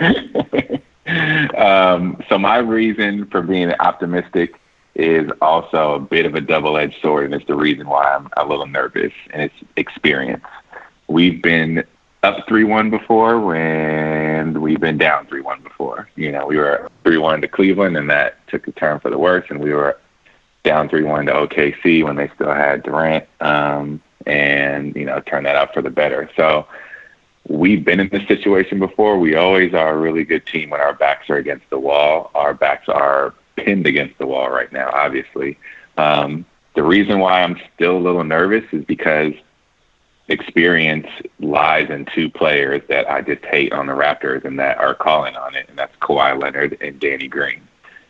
now. 0.00 0.78
um, 1.56 2.22
so 2.28 2.38
my 2.38 2.58
reason 2.58 3.26
for 3.26 3.42
being 3.42 3.72
optimistic 3.80 4.60
is 4.94 5.30
also 5.40 5.94
a 5.94 6.00
bit 6.00 6.26
of 6.26 6.34
a 6.34 6.40
double-edged 6.40 7.00
sword, 7.00 7.24
and 7.26 7.34
it's 7.34 7.46
the 7.46 7.54
reason 7.54 7.88
why 7.88 8.14
I'm 8.14 8.28
a 8.36 8.44
little 8.44 8.66
nervous, 8.66 9.12
and 9.30 9.42
it's 9.42 9.54
experience. 9.76 10.44
We've 11.06 11.40
been 11.40 11.84
up 12.22 12.46
three-one 12.48 12.90
before 12.90 13.40
when 13.40 14.60
we've 14.60 14.80
been 14.80 14.98
down 14.98 15.26
three-one 15.26 15.62
before. 15.62 16.08
You 16.16 16.32
know, 16.32 16.46
we 16.46 16.56
were 16.56 16.90
three-one 17.04 17.40
to 17.42 17.48
Cleveland, 17.48 17.96
and 17.96 18.10
that 18.10 18.46
took 18.48 18.66
a 18.66 18.72
turn 18.72 18.98
for 18.98 19.10
the 19.10 19.18
worse, 19.18 19.46
and 19.50 19.60
we 19.60 19.72
were 19.72 19.98
down 20.64 20.88
three-one 20.88 21.26
to 21.26 21.32
OKC 21.32 22.04
when 22.04 22.16
they 22.16 22.28
still 22.34 22.52
had 22.52 22.82
Durant, 22.82 23.24
um, 23.40 24.02
and 24.26 24.94
you 24.96 25.04
know, 25.04 25.20
turned 25.20 25.46
that 25.46 25.56
out 25.56 25.72
for 25.72 25.80
the 25.80 25.90
better. 25.90 26.28
So 26.36 26.66
we've 27.48 27.84
been 27.84 28.00
in 28.00 28.08
this 28.08 28.26
situation 28.28 28.78
before. 28.78 29.18
We 29.18 29.34
always 29.34 29.74
are 29.74 29.94
a 29.94 29.98
really 29.98 30.24
good 30.24 30.46
team 30.46 30.70
when 30.70 30.80
our 30.80 30.92
backs 30.92 31.28
are 31.30 31.36
against 31.36 31.68
the 31.70 31.78
wall. 31.78 32.30
Our 32.34 32.54
backs 32.54 32.88
are 32.88 33.34
pinned 33.56 33.86
against 33.86 34.18
the 34.18 34.26
wall 34.26 34.50
right 34.50 34.72
now, 34.72 34.90
obviously. 34.92 35.58
Um, 35.96 36.44
the 36.74 36.82
reason 36.82 37.18
why 37.18 37.42
I'm 37.42 37.58
still 37.74 37.96
a 37.96 37.98
little 37.98 38.24
nervous 38.24 38.64
is 38.72 38.84
because 38.84 39.32
experience 40.28 41.08
lies 41.40 41.90
in 41.90 42.06
two 42.14 42.30
players 42.30 42.82
that 42.88 43.10
I 43.10 43.22
just 43.22 43.44
hate 43.44 43.72
on 43.72 43.86
the 43.86 43.94
Raptors 43.94 44.44
and 44.44 44.58
that 44.58 44.78
are 44.78 44.94
calling 44.94 45.36
on 45.36 45.54
it, 45.54 45.66
and 45.68 45.78
that's 45.78 45.96
Kawhi 45.96 46.40
Leonard 46.40 46.76
and 46.80 47.00
Danny 47.00 47.28
Green. 47.28 47.66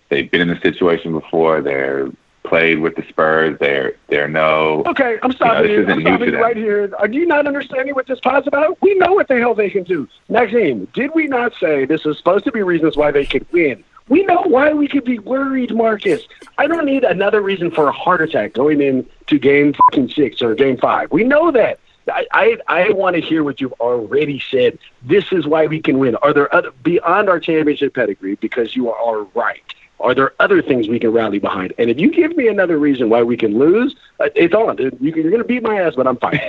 They've 0.09 0.31
been 0.31 0.41
in 0.41 0.49
this 0.49 0.63
situation 0.63 1.13
before. 1.13 1.63
They're 1.63 2.11
played 2.45 2.79
with 2.81 2.97
the 2.97 3.03
Spurs. 3.09 3.57
They're 3.61 3.95
they're 4.09 4.29
no 4.29 4.83
Okay, 4.87 5.19
I'm 5.23 5.33
stopping 5.33 5.63
this 5.65 5.71
you. 5.73 5.83
isn't 5.83 5.91
I'm 5.93 5.99
new 5.99 6.05
stopping 6.05 6.19
to 6.21 6.25
you 6.27 6.33
them. 6.33 6.41
right 6.41 6.57
here. 6.57 6.91
Uh, 6.95 6.97
are 6.99 7.09
you 7.09 7.27
not 7.27 7.47
understanding 7.47 7.95
what 7.95 8.07
this 8.07 8.21
pod's 8.21 8.47
about? 8.47 8.81
We 8.83 8.95
know 8.95 9.13
what 9.13 9.29
the 9.29 9.39
hell 9.39 9.55
they 9.55 9.71
can 9.71 9.85
do. 9.85 10.09
Maxime, 10.29 10.87
did 10.95 11.11
we 11.15 11.27
not 11.27 11.53
say 11.61 11.85
this 11.85 12.05
is 12.07 12.17
supposed 12.19 12.45
to 12.45 12.53
be 12.53 12.63
reasons 12.63 12.97
why 12.97 13.11
they 13.11 13.27
could 13.27 13.47
win? 13.53 13.85
We 14.09 14.25
know 14.25 14.43
why 14.47 14.73
we 14.73 14.89
could 14.89 15.05
be 15.05 15.19
worried, 15.19 15.75
Marcus. 15.75 16.23
I 16.57 16.67
don't 16.67 16.87
need 16.87 17.05
another 17.05 17.43
reason 17.43 17.71
for 17.71 17.89
a 17.89 17.93
heart 17.93 18.23
attack 18.23 18.55
going 18.55 18.81
into 18.81 19.39
game 19.39 19.75
fucking 19.91 20.09
six 20.09 20.41
or 20.41 20.55
game 20.55 20.79
five. 20.79 21.11
We 21.13 21.25
know 21.25 21.51
that. 21.53 21.79
I, 22.11 22.27
I, 22.33 22.57
I 22.69 22.91
want 22.93 23.17
to 23.17 23.21
hear 23.21 23.45
what 23.45 23.61
you've 23.61 23.75
already 23.75 24.41
said. 24.51 24.79
This 25.03 25.31
is 25.31 25.47
why 25.47 25.67
we 25.67 25.79
can 25.83 25.99
win. 25.99 26.17
Are 26.17 26.33
there 26.33 26.53
other 26.55 26.71
beyond 26.83 27.29
our 27.29 27.39
championship 27.39 27.93
pedigree? 27.95 28.37
Because 28.37 28.75
you 28.75 28.91
are 28.91 29.25
right. 29.35 29.61
Are 30.01 30.15
there 30.15 30.33
other 30.39 30.63
things 30.63 30.89
we 30.89 30.99
can 30.99 31.11
rally 31.11 31.39
behind? 31.39 31.75
And 31.79 31.91
if 31.91 31.99
you 31.99 32.11
give 32.11 32.37
me 32.37 32.49
another 32.49 32.79
reason 32.79 33.11
why 33.11 33.23
we 33.23 33.37
can 33.37 33.59
lose, 33.59 33.97
uh, 34.21 34.29
it's 34.37 34.55
on. 34.55 34.77
dude. 34.77 34.97
You 35.01 35.13
can, 35.13 35.23
you're 35.23 35.31
going 35.31 35.43
to 35.43 35.49
beat 35.49 35.63
my 35.63 35.81
ass, 35.81 35.95
but 35.97 36.07
I'm 36.07 36.17
fine. 36.17 36.41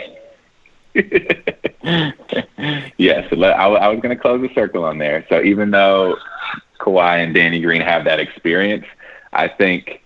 yes, 2.97 3.27
I, 3.31 3.35
I 3.35 3.87
was 3.87 3.99
going 4.01 4.15
to 4.15 4.21
close 4.21 4.41
the 4.41 4.53
circle 4.53 4.83
on 4.83 4.99
there. 4.99 5.25
So 5.29 5.41
even 5.41 5.71
though 5.71 6.17
Kawhi 6.79 7.23
and 7.23 7.33
Danny 7.33 7.59
Green 7.59 7.81
have 7.81 8.03
that 8.05 8.19
experience, 8.19 8.85
I 9.33 9.47
think 9.47 10.03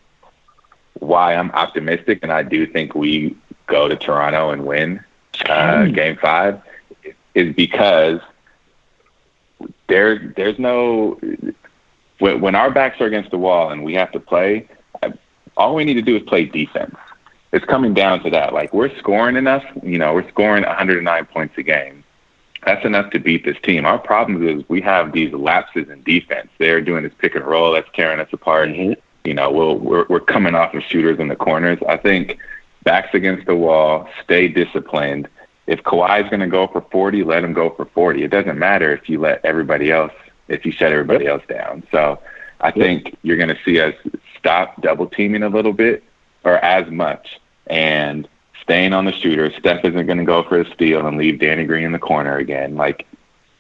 why 1.00 1.36
I'm 1.36 1.52
optimistic, 1.52 2.20
and 2.24 2.32
I 2.32 2.44
do 2.44 2.66
think 2.66 2.96
we 2.96 3.36
go 3.68 3.88
to 3.88 3.96
Toronto 3.96 4.52
and 4.52 4.66
win 4.66 5.04
uh, 5.46 5.86
Game 5.88 6.18
Five, 6.18 6.62
is 7.34 7.54
because 7.56 8.22
there 9.88 10.34
there's 10.36 10.60
no 10.60 11.20
when, 12.24 12.40
when 12.42 12.56
our 12.56 12.72
backs 12.72 13.02
are 13.02 13.06
against 13.06 13.32
the 13.32 13.38
wall 13.38 13.70
and 13.70 13.84
we 13.84 13.94
have 13.94 14.12
to 14.14 14.20
play. 14.20 14.68
All 15.58 15.76
we 15.76 15.84
need 15.86 15.96
to 15.96 16.02
do 16.02 16.16
is 16.16 16.24
play 16.24 16.46
defense. 16.46 16.96
It's 17.52 17.66
coming 17.66 17.94
down 17.94 18.24
to 18.24 18.30
that. 18.32 18.54
Like 18.54 18.74
we're 18.74 18.96
scoring 18.98 19.36
enough. 19.36 19.64
You 19.84 19.98
know, 20.00 20.14
we're 20.14 20.28
scoring 20.30 20.64
109 20.64 21.26
points 21.26 21.56
a 21.58 21.64
game 21.64 22.04
that's 22.66 22.86
enough 22.86 23.12
to 23.12 23.20
beat 23.20 23.44
this 23.44 23.58
team. 23.62 23.86
Our 23.86 24.00
problem 24.00 24.48
is 24.48 24.64
we 24.70 24.80
have 24.82 25.12
these 25.12 25.34
lapses 25.34 25.90
in 25.90 26.02
defense. 26.04 26.48
They're 26.60 26.82
doing 26.82 27.04
this 27.04 27.14
pick 27.18 27.36
and 27.36 27.46
roll 27.46 27.74
that's 27.74 27.90
tearing 27.94 28.20
us 28.20 28.30
apart. 28.32 28.70
Mm-hmm. 28.70 28.94
You 29.26 29.34
know, 29.34 29.52
we'll, 29.52 29.78
we're 29.80 30.06
we're 30.10 30.20
coming 30.20 30.56
off 30.56 30.74
of 30.74 30.84
shooters 30.84 31.20
in 31.20 31.28
the 31.28 31.36
corners. 31.36 31.80
I 31.88 31.98
think 31.98 32.38
backs 32.84 33.14
against 33.14 33.48
the 33.48 33.56
wall, 33.56 34.10
stay 34.24 34.48
disciplined. 34.48 35.28
If 35.68 35.84
Kawhi's 35.84 36.30
going 36.30 36.42
to 36.42 36.48
go 36.48 36.68
for 36.68 36.82
40, 36.92 37.24
let 37.24 37.44
him 37.44 37.54
go 37.54 37.70
for 37.70 37.86
40. 37.86 38.24
It 38.24 38.32
doesn't 38.32 38.60
matter 38.60 38.94
if 38.94 39.10
you 39.10 39.20
let 39.20 39.44
everybody 39.46 39.92
else, 39.92 40.12
if 40.48 40.66
you 40.66 40.72
shut 40.72 40.92
everybody 40.92 41.28
else 41.28 41.44
down. 41.48 41.84
So 41.92 42.20
I 42.60 42.72
think 42.72 43.18
you're 43.22 43.38
going 43.38 43.50
to 43.50 43.60
see 43.64 43.80
us 43.80 43.96
stop 44.38 44.82
double 44.82 45.08
teaming 45.08 45.44
a 45.44 45.50
little 45.50 45.74
bit 45.74 46.04
or 46.44 46.58
as 46.58 46.90
much 46.92 47.40
and 47.68 48.28
staying 48.62 48.94
on 48.94 49.06
the 49.06 49.12
shooter. 49.12 49.52
Steph 49.60 49.84
isn't 49.86 50.06
going 50.06 50.18
to 50.18 50.24
go 50.24 50.44
for 50.44 50.60
a 50.60 50.74
steal 50.74 51.06
and 51.06 51.18
leave 51.18 51.40
Danny 51.40 51.66
Green 51.66 51.86
in 51.86 51.92
the 51.92 52.00
corner 52.00 52.38
again. 52.38 52.76
Like, 52.76 53.06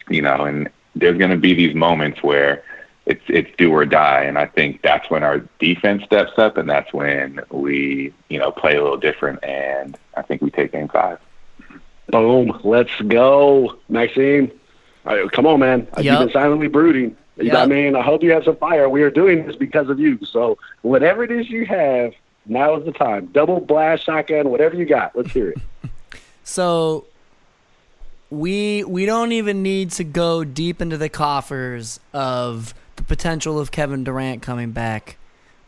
you 0.09 0.21
know, 0.21 0.45
and 0.45 0.69
there's 0.95 1.17
going 1.17 1.31
to 1.31 1.37
be 1.37 1.53
these 1.53 1.75
moments 1.75 2.23
where 2.23 2.63
it's 3.05 3.23
it's 3.27 3.49
do 3.57 3.71
or 3.71 3.85
die, 3.85 4.23
and 4.23 4.37
I 4.37 4.45
think 4.45 4.81
that's 4.81 5.09
when 5.09 5.23
our 5.23 5.39
defense 5.59 6.03
steps 6.05 6.37
up, 6.37 6.55
and 6.55 6.69
that's 6.69 6.93
when 6.93 7.41
we, 7.51 8.13
you 8.29 8.39
know, 8.39 8.51
play 8.51 8.77
a 8.77 8.81
little 8.81 8.97
different, 8.97 9.43
and 9.43 9.97
I 10.15 10.21
think 10.21 10.41
we 10.41 10.49
take 10.49 10.71
game 10.71 10.87
five. 10.87 11.19
Boom. 12.07 12.57
Let's 12.63 12.95
go, 13.01 13.77
Maxime. 13.89 14.51
All 15.05 15.15
right, 15.15 15.31
come 15.31 15.45
on, 15.45 15.60
man. 15.60 15.88
You've 15.98 16.19
been 16.19 16.31
silently 16.31 16.67
brooding. 16.67 17.15
You 17.38 17.45
know 17.45 17.55
what 17.55 17.63
I 17.63 17.65
mean, 17.65 17.95
I 17.95 18.01
hope 18.01 18.22
you 18.22 18.31
have 18.31 18.43
some 18.43 18.57
fire. 18.57 18.88
We 18.88 19.01
are 19.01 19.10
doing 19.10 19.48
this 19.48 19.55
because 19.55 19.89
of 19.89 20.00
you. 20.00 20.24
So 20.24 20.60
whatever 20.83 21.24
it 21.24 21.31
is 21.31 21.50
you 21.50 21.65
have, 21.65 22.13
now 22.45 22.75
is 22.75 22.86
the 22.86 22.91
time. 22.91 23.27
Double 23.27 23.60
blast, 23.60 24.03
shotgun, 24.03 24.50
whatever 24.50 24.75
you 24.75 24.86
got. 24.86 25.15
Let's 25.15 25.31
hear 25.31 25.50
it. 25.50 25.57
So 26.45 27.05
we 28.29 28.83
we 28.83 29.05
don't 29.05 29.31
even 29.31 29.63
need 29.63 29.91
to 29.91 30.03
go 30.03 30.43
deep 30.43 30.81
into 30.81 30.98
the 30.98 31.07
coffers 31.07 32.01
of 32.12 32.74
the 32.98 33.03
potential 33.03 33.60
of 33.60 33.72
Kevin 33.72 34.03
Durant 34.03 34.41
coming 34.41 34.72
back. 34.72 35.17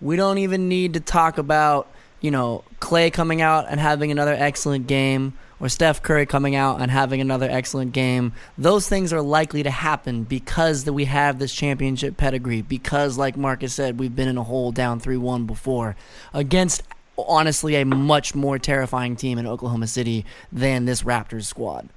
We 0.01 0.17
don't 0.17 0.37
even 0.39 0.67
need 0.67 0.95
to 0.95 0.99
talk 0.99 1.37
about, 1.37 1.87
you 2.19 2.29
know, 2.29 2.65
Clay 2.81 3.09
coming 3.09 3.41
out 3.41 3.67
and 3.69 3.79
having 3.79 4.11
another 4.11 4.33
excellent 4.33 4.87
game 4.87 5.33
or 5.59 5.69
Steph 5.69 6.01
Curry 6.01 6.25
coming 6.25 6.55
out 6.55 6.81
and 6.81 6.91
having 6.91 7.21
another 7.21 7.49
excellent 7.49 7.93
game. 7.93 8.33
Those 8.57 8.87
things 8.87 9.13
are 9.13 9.21
likely 9.21 9.63
to 9.63 9.71
happen 9.71 10.23
because 10.23 10.83
that 10.83 10.93
we 10.93 11.05
have 11.05 11.39
this 11.39 11.53
championship 11.53 12.17
pedigree 12.17 12.61
because 12.61 13.17
like 13.17 13.37
Marcus 13.37 13.73
said, 13.73 13.99
we've 13.99 14.15
been 14.15 14.27
in 14.27 14.37
a 14.37 14.43
hole 14.43 14.71
down 14.71 14.99
3-1 14.99 15.47
before 15.47 15.95
against 16.33 16.83
honestly 17.17 17.75
a 17.75 17.85
much 17.85 18.35
more 18.35 18.59
terrifying 18.59 19.15
team 19.15 19.37
in 19.37 19.47
Oklahoma 19.47 19.87
City 19.87 20.25
than 20.51 20.85
this 20.85 21.03
Raptors 21.03 21.45
squad. 21.45 21.89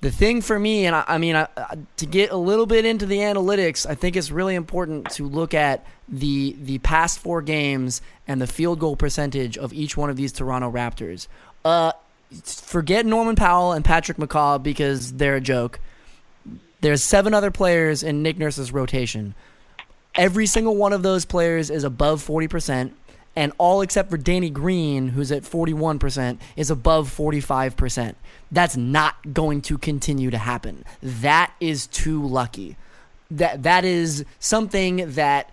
The 0.00 0.10
thing 0.10 0.40
for 0.40 0.58
me, 0.58 0.86
and 0.86 0.96
I, 0.96 1.04
I 1.06 1.18
mean, 1.18 1.36
I, 1.36 1.46
I, 1.56 1.78
to 1.98 2.06
get 2.06 2.32
a 2.32 2.36
little 2.36 2.66
bit 2.66 2.84
into 2.84 3.06
the 3.06 3.18
analytics, 3.18 3.88
I 3.88 3.94
think 3.94 4.16
it's 4.16 4.32
really 4.32 4.56
important 4.56 5.10
to 5.12 5.28
look 5.28 5.54
at 5.54 5.86
the 6.08 6.56
the 6.60 6.78
past 6.78 7.20
four 7.20 7.40
games 7.40 8.02
and 8.26 8.40
the 8.40 8.48
field 8.48 8.80
goal 8.80 8.96
percentage 8.96 9.56
of 9.56 9.72
each 9.72 9.96
one 9.96 10.10
of 10.10 10.16
these 10.16 10.32
Toronto 10.32 10.72
Raptors. 10.72 11.28
Uh, 11.64 11.92
forget 12.44 13.06
Norman 13.06 13.36
Powell 13.36 13.72
and 13.72 13.84
Patrick 13.84 14.18
McCaw 14.18 14.62
because 14.62 15.12
they're 15.14 15.36
a 15.36 15.40
joke. 15.40 15.80
There's 16.80 17.02
seven 17.02 17.32
other 17.34 17.50
players 17.50 18.02
in 18.02 18.22
Nick 18.22 18.38
Nurse's 18.38 18.72
rotation. 18.72 19.34
Every 20.14 20.46
single 20.46 20.76
one 20.76 20.92
of 20.92 21.02
those 21.02 21.24
players 21.24 21.70
is 21.70 21.84
above 21.84 22.26
40%. 22.26 22.92
and 23.34 23.52
all 23.56 23.80
except 23.80 24.10
for 24.10 24.18
Danny 24.18 24.50
Green, 24.50 25.08
who's 25.08 25.32
at 25.32 25.42
41%, 25.42 26.38
is 26.54 26.70
above 26.70 27.08
45%. 27.08 28.14
That's 28.50 28.76
not 28.76 29.32
going 29.32 29.62
to 29.62 29.78
continue 29.78 30.30
to 30.30 30.36
happen. 30.36 30.84
That 31.02 31.52
is 31.58 31.86
too 31.86 32.26
lucky. 32.26 32.76
That 33.30 33.62
that 33.62 33.86
is 33.86 34.26
something 34.38 35.14
that 35.14 35.48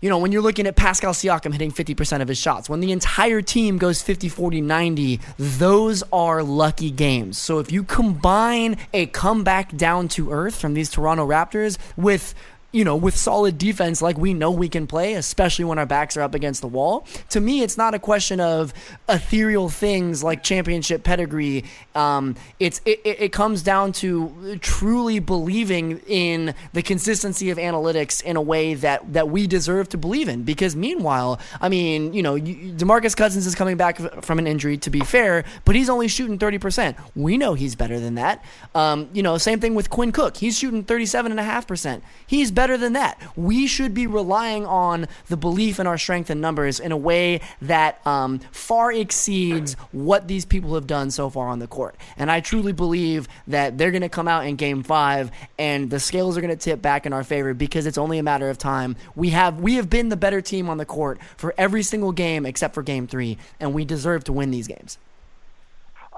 you 0.00 0.08
know, 0.08 0.18
when 0.18 0.30
you're 0.30 0.42
looking 0.42 0.66
at 0.66 0.76
Pascal 0.76 1.12
Siakam 1.12 1.52
hitting 1.52 1.72
50% 1.72 2.22
of 2.22 2.28
his 2.28 2.38
shots, 2.38 2.68
when 2.68 2.80
the 2.80 2.92
entire 2.92 3.42
team 3.42 3.78
goes 3.78 4.00
50, 4.00 4.28
40, 4.28 4.60
90, 4.60 5.20
those 5.38 6.04
are 6.12 6.42
lucky 6.42 6.90
games. 6.90 7.38
So 7.38 7.58
if 7.58 7.72
you 7.72 7.82
combine 7.82 8.76
a 8.92 9.06
comeback 9.06 9.76
down 9.76 10.08
to 10.08 10.30
earth 10.30 10.54
from 10.60 10.74
these 10.74 10.90
Toronto 10.90 11.26
Raptors 11.26 11.78
with 11.96 12.34
you 12.70 12.84
know, 12.84 12.96
with 12.96 13.16
solid 13.16 13.56
defense 13.56 14.02
like 14.02 14.18
we 14.18 14.34
know 14.34 14.50
we 14.50 14.68
can 14.68 14.86
play, 14.86 15.14
especially 15.14 15.64
when 15.64 15.78
our 15.78 15.86
backs 15.86 16.18
are 16.18 16.22
up 16.22 16.34
against 16.34 16.60
the 16.60 16.68
wall. 16.68 17.06
To 17.30 17.40
me, 17.40 17.62
it's 17.62 17.78
not 17.78 17.94
a 17.94 17.98
question 17.98 18.40
of 18.40 18.74
ethereal 19.08 19.70
things 19.70 20.22
like 20.22 20.42
championship 20.42 21.02
pedigree. 21.02 21.64
Um, 21.94 22.36
it's 22.60 22.82
it, 22.84 23.00
it 23.04 23.32
comes 23.32 23.62
down 23.62 23.92
to 23.92 24.58
truly 24.60 25.18
believing 25.18 26.00
in 26.06 26.54
the 26.74 26.82
consistency 26.82 27.48
of 27.48 27.56
analytics 27.56 28.22
in 28.22 28.36
a 28.36 28.42
way 28.42 28.74
that 28.74 29.14
that 29.14 29.30
we 29.30 29.46
deserve 29.46 29.88
to 29.88 29.96
believe 29.96 30.28
in. 30.28 30.42
Because 30.42 30.76
meanwhile, 30.76 31.40
I 31.62 31.70
mean, 31.70 32.12
you 32.12 32.22
know, 32.22 32.36
DeMarcus 32.36 33.16
Cousins 33.16 33.46
is 33.46 33.54
coming 33.54 33.78
back 33.78 33.98
from 34.22 34.38
an 34.38 34.46
injury. 34.46 34.76
To 34.76 34.90
be 34.90 35.00
fair, 35.00 35.44
but 35.64 35.74
he's 35.74 35.88
only 35.88 36.08
shooting 36.08 36.38
thirty 36.38 36.58
percent. 36.58 36.98
We 37.16 37.38
know 37.38 37.54
he's 37.54 37.74
better 37.74 37.98
than 37.98 38.16
that. 38.16 38.44
Um, 38.74 39.08
you 39.14 39.22
know, 39.22 39.38
same 39.38 39.58
thing 39.58 39.74
with 39.74 39.88
Quinn 39.88 40.12
Cook. 40.12 40.36
He's 40.36 40.58
shooting 40.58 40.84
thirty-seven 40.84 41.32
and 41.32 41.40
a 41.40 41.44
half 41.44 41.66
percent. 41.66 42.04
He's 42.26 42.50
better 42.58 42.76
than 42.76 42.94
that. 42.94 43.22
We 43.36 43.68
should 43.68 43.94
be 43.94 44.08
relying 44.08 44.66
on 44.66 45.06
the 45.28 45.36
belief 45.36 45.78
in 45.78 45.86
our 45.86 45.96
strength 45.96 46.28
and 46.28 46.40
numbers 46.40 46.80
in 46.80 46.90
a 46.90 46.96
way 46.96 47.40
that 47.62 48.04
um, 48.04 48.40
far 48.50 48.90
exceeds 48.90 49.74
what 49.92 50.26
these 50.26 50.44
people 50.44 50.74
have 50.74 50.88
done 50.88 51.12
so 51.12 51.30
far 51.30 51.46
on 51.46 51.60
the 51.60 51.68
court. 51.68 51.94
And 52.16 52.32
I 52.32 52.40
truly 52.40 52.72
believe 52.72 53.28
that 53.46 53.78
they're 53.78 53.92
going 53.92 54.02
to 54.02 54.08
come 54.08 54.26
out 54.26 54.44
in 54.44 54.56
game 54.56 54.82
five 54.82 55.30
and 55.56 55.88
the 55.88 56.00
scales 56.00 56.36
are 56.36 56.40
going 56.40 56.50
to 56.50 56.56
tip 56.56 56.82
back 56.82 57.06
in 57.06 57.12
our 57.12 57.22
favor 57.22 57.54
because 57.54 57.86
it's 57.86 57.96
only 57.96 58.18
a 58.18 58.24
matter 58.24 58.50
of 58.50 58.58
time. 58.58 58.96
We 59.14 59.30
have 59.30 59.60
we 59.60 59.74
have 59.74 59.88
been 59.88 60.08
the 60.08 60.16
better 60.16 60.40
team 60.40 60.68
on 60.68 60.78
the 60.78 60.84
court 60.84 61.20
for 61.36 61.54
every 61.56 61.84
single 61.84 62.10
game 62.10 62.44
except 62.44 62.74
for 62.74 62.82
game 62.82 63.06
three, 63.06 63.38
and 63.60 63.72
we 63.72 63.84
deserve 63.84 64.24
to 64.24 64.32
win 64.32 64.50
these 64.50 64.66
games. 64.66 64.98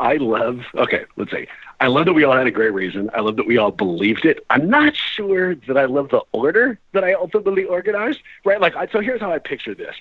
I 0.00 0.16
love, 0.16 0.62
okay, 0.74 1.04
let's 1.16 1.30
see. 1.30 1.46
I 1.78 1.86
love 1.86 2.06
that 2.06 2.14
we 2.14 2.24
all 2.24 2.36
had 2.36 2.46
a 2.46 2.50
great 2.50 2.72
reason. 2.72 3.10
I 3.14 3.20
love 3.20 3.36
that 3.36 3.46
we 3.46 3.58
all 3.58 3.70
believed 3.70 4.24
it. 4.24 4.44
I'm 4.48 4.68
not 4.68 4.96
sure 4.96 5.54
that 5.54 5.76
I 5.76 5.84
love 5.84 6.08
the 6.08 6.22
order 6.32 6.78
that 6.92 7.04
I 7.04 7.12
ultimately 7.12 7.64
organized, 7.64 8.20
right? 8.44 8.60
Like, 8.60 8.74
I, 8.76 8.86
so 8.88 9.00
here's 9.00 9.20
how 9.20 9.30
I 9.30 9.38
picture 9.38 9.74
this. 9.74 9.94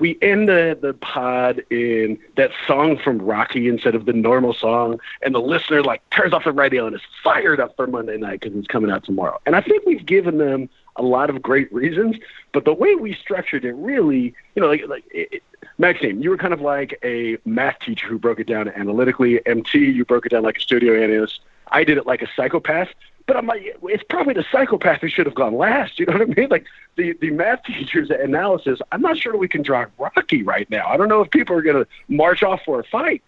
We 0.00 0.18
end 0.20 0.48
the, 0.48 0.78
the 0.80 0.92
pod 0.92 1.62
in 1.70 2.18
that 2.36 2.50
song 2.66 2.98
from 2.98 3.18
Rocky 3.18 3.68
instead 3.68 3.94
of 3.94 4.04
the 4.06 4.12
normal 4.12 4.54
song, 4.54 5.00
and 5.22 5.34
the 5.34 5.40
listener 5.40 5.82
like 5.82 6.08
turns 6.10 6.32
off 6.32 6.44
the 6.44 6.52
radio 6.52 6.86
and 6.86 6.94
is 6.94 7.02
fired 7.24 7.58
up 7.58 7.74
for 7.76 7.86
Monday 7.86 8.16
night 8.16 8.40
because 8.40 8.56
it's 8.56 8.68
coming 8.68 8.90
out 8.90 9.04
tomorrow. 9.04 9.40
And 9.46 9.56
I 9.56 9.60
think 9.60 9.86
we've 9.86 10.04
given 10.04 10.38
them 10.38 10.68
a 10.98 11.02
lot 11.02 11.30
of 11.30 11.40
great 11.40 11.72
reasons, 11.72 12.16
but 12.52 12.64
the 12.64 12.74
way 12.74 12.94
we 12.94 13.14
structured 13.14 13.64
it 13.64 13.72
really, 13.74 14.34
you 14.54 14.62
know, 14.62 14.68
like, 14.68 14.86
like 14.88 15.04
it, 15.10 15.42
Maxime, 15.78 16.20
you 16.20 16.30
were 16.30 16.36
kind 16.36 16.52
of 16.52 16.60
like 16.60 16.98
a 17.02 17.38
math 17.44 17.78
teacher 17.80 18.06
who 18.08 18.18
broke 18.18 18.40
it 18.40 18.46
down 18.46 18.68
analytically. 18.68 19.40
MT, 19.46 19.78
you 19.78 20.04
broke 20.04 20.26
it 20.26 20.30
down 20.30 20.42
like 20.42 20.58
a 20.58 20.60
studio 20.60 21.00
analyst. 21.00 21.40
I 21.68 21.84
did 21.84 21.98
it 21.98 22.06
like 22.06 22.22
a 22.22 22.28
psychopath. 22.36 22.88
But 23.26 23.36
I'm 23.36 23.46
like, 23.46 23.76
it's 23.82 24.02
probably 24.08 24.32
the 24.32 24.44
psychopath 24.50 25.02
who 25.02 25.08
should 25.08 25.26
have 25.26 25.34
gone 25.34 25.54
last. 25.54 25.98
You 25.98 26.06
know 26.06 26.14
what 26.14 26.22
I 26.22 26.24
mean? 26.24 26.48
Like 26.48 26.64
the, 26.96 27.12
the 27.20 27.30
math 27.30 27.62
teacher's 27.62 28.08
analysis, 28.08 28.80
I'm 28.90 29.02
not 29.02 29.18
sure 29.18 29.36
we 29.36 29.48
can 29.48 29.60
draw 29.60 29.84
Rocky 29.98 30.42
right 30.42 30.68
now. 30.70 30.88
I 30.88 30.96
don't 30.96 31.08
know 31.08 31.20
if 31.20 31.30
people 31.30 31.54
are 31.54 31.60
going 31.60 31.84
to 31.84 31.86
march 32.08 32.42
off 32.42 32.62
for 32.64 32.80
a 32.80 32.84
fight 32.84 33.22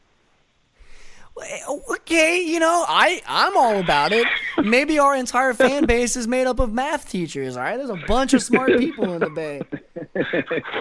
okay, 1.90 2.42
you 2.42 2.60
know, 2.60 2.84
I 2.88 3.22
I'm 3.26 3.56
all 3.56 3.78
about 3.78 4.12
it. 4.12 4.26
Maybe 4.62 4.98
our 4.98 5.14
entire 5.14 5.54
fan 5.54 5.86
base 5.86 6.16
is 6.16 6.26
made 6.26 6.46
up 6.46 6.58
of 6.60 6.72
math 6.72 7.08
teachers. 7.08 7.56
All 7.56 7.62
right, 7.62 7.76
there's 7.76 7.90
a 7.90 8.02
bunch 8.06 8.34
of 8.34 8.42
smart 8.42 8.76
people 8.78 9.12
in 9.12 9.20
the 9.20 9.30
Bay. 9.30 9.62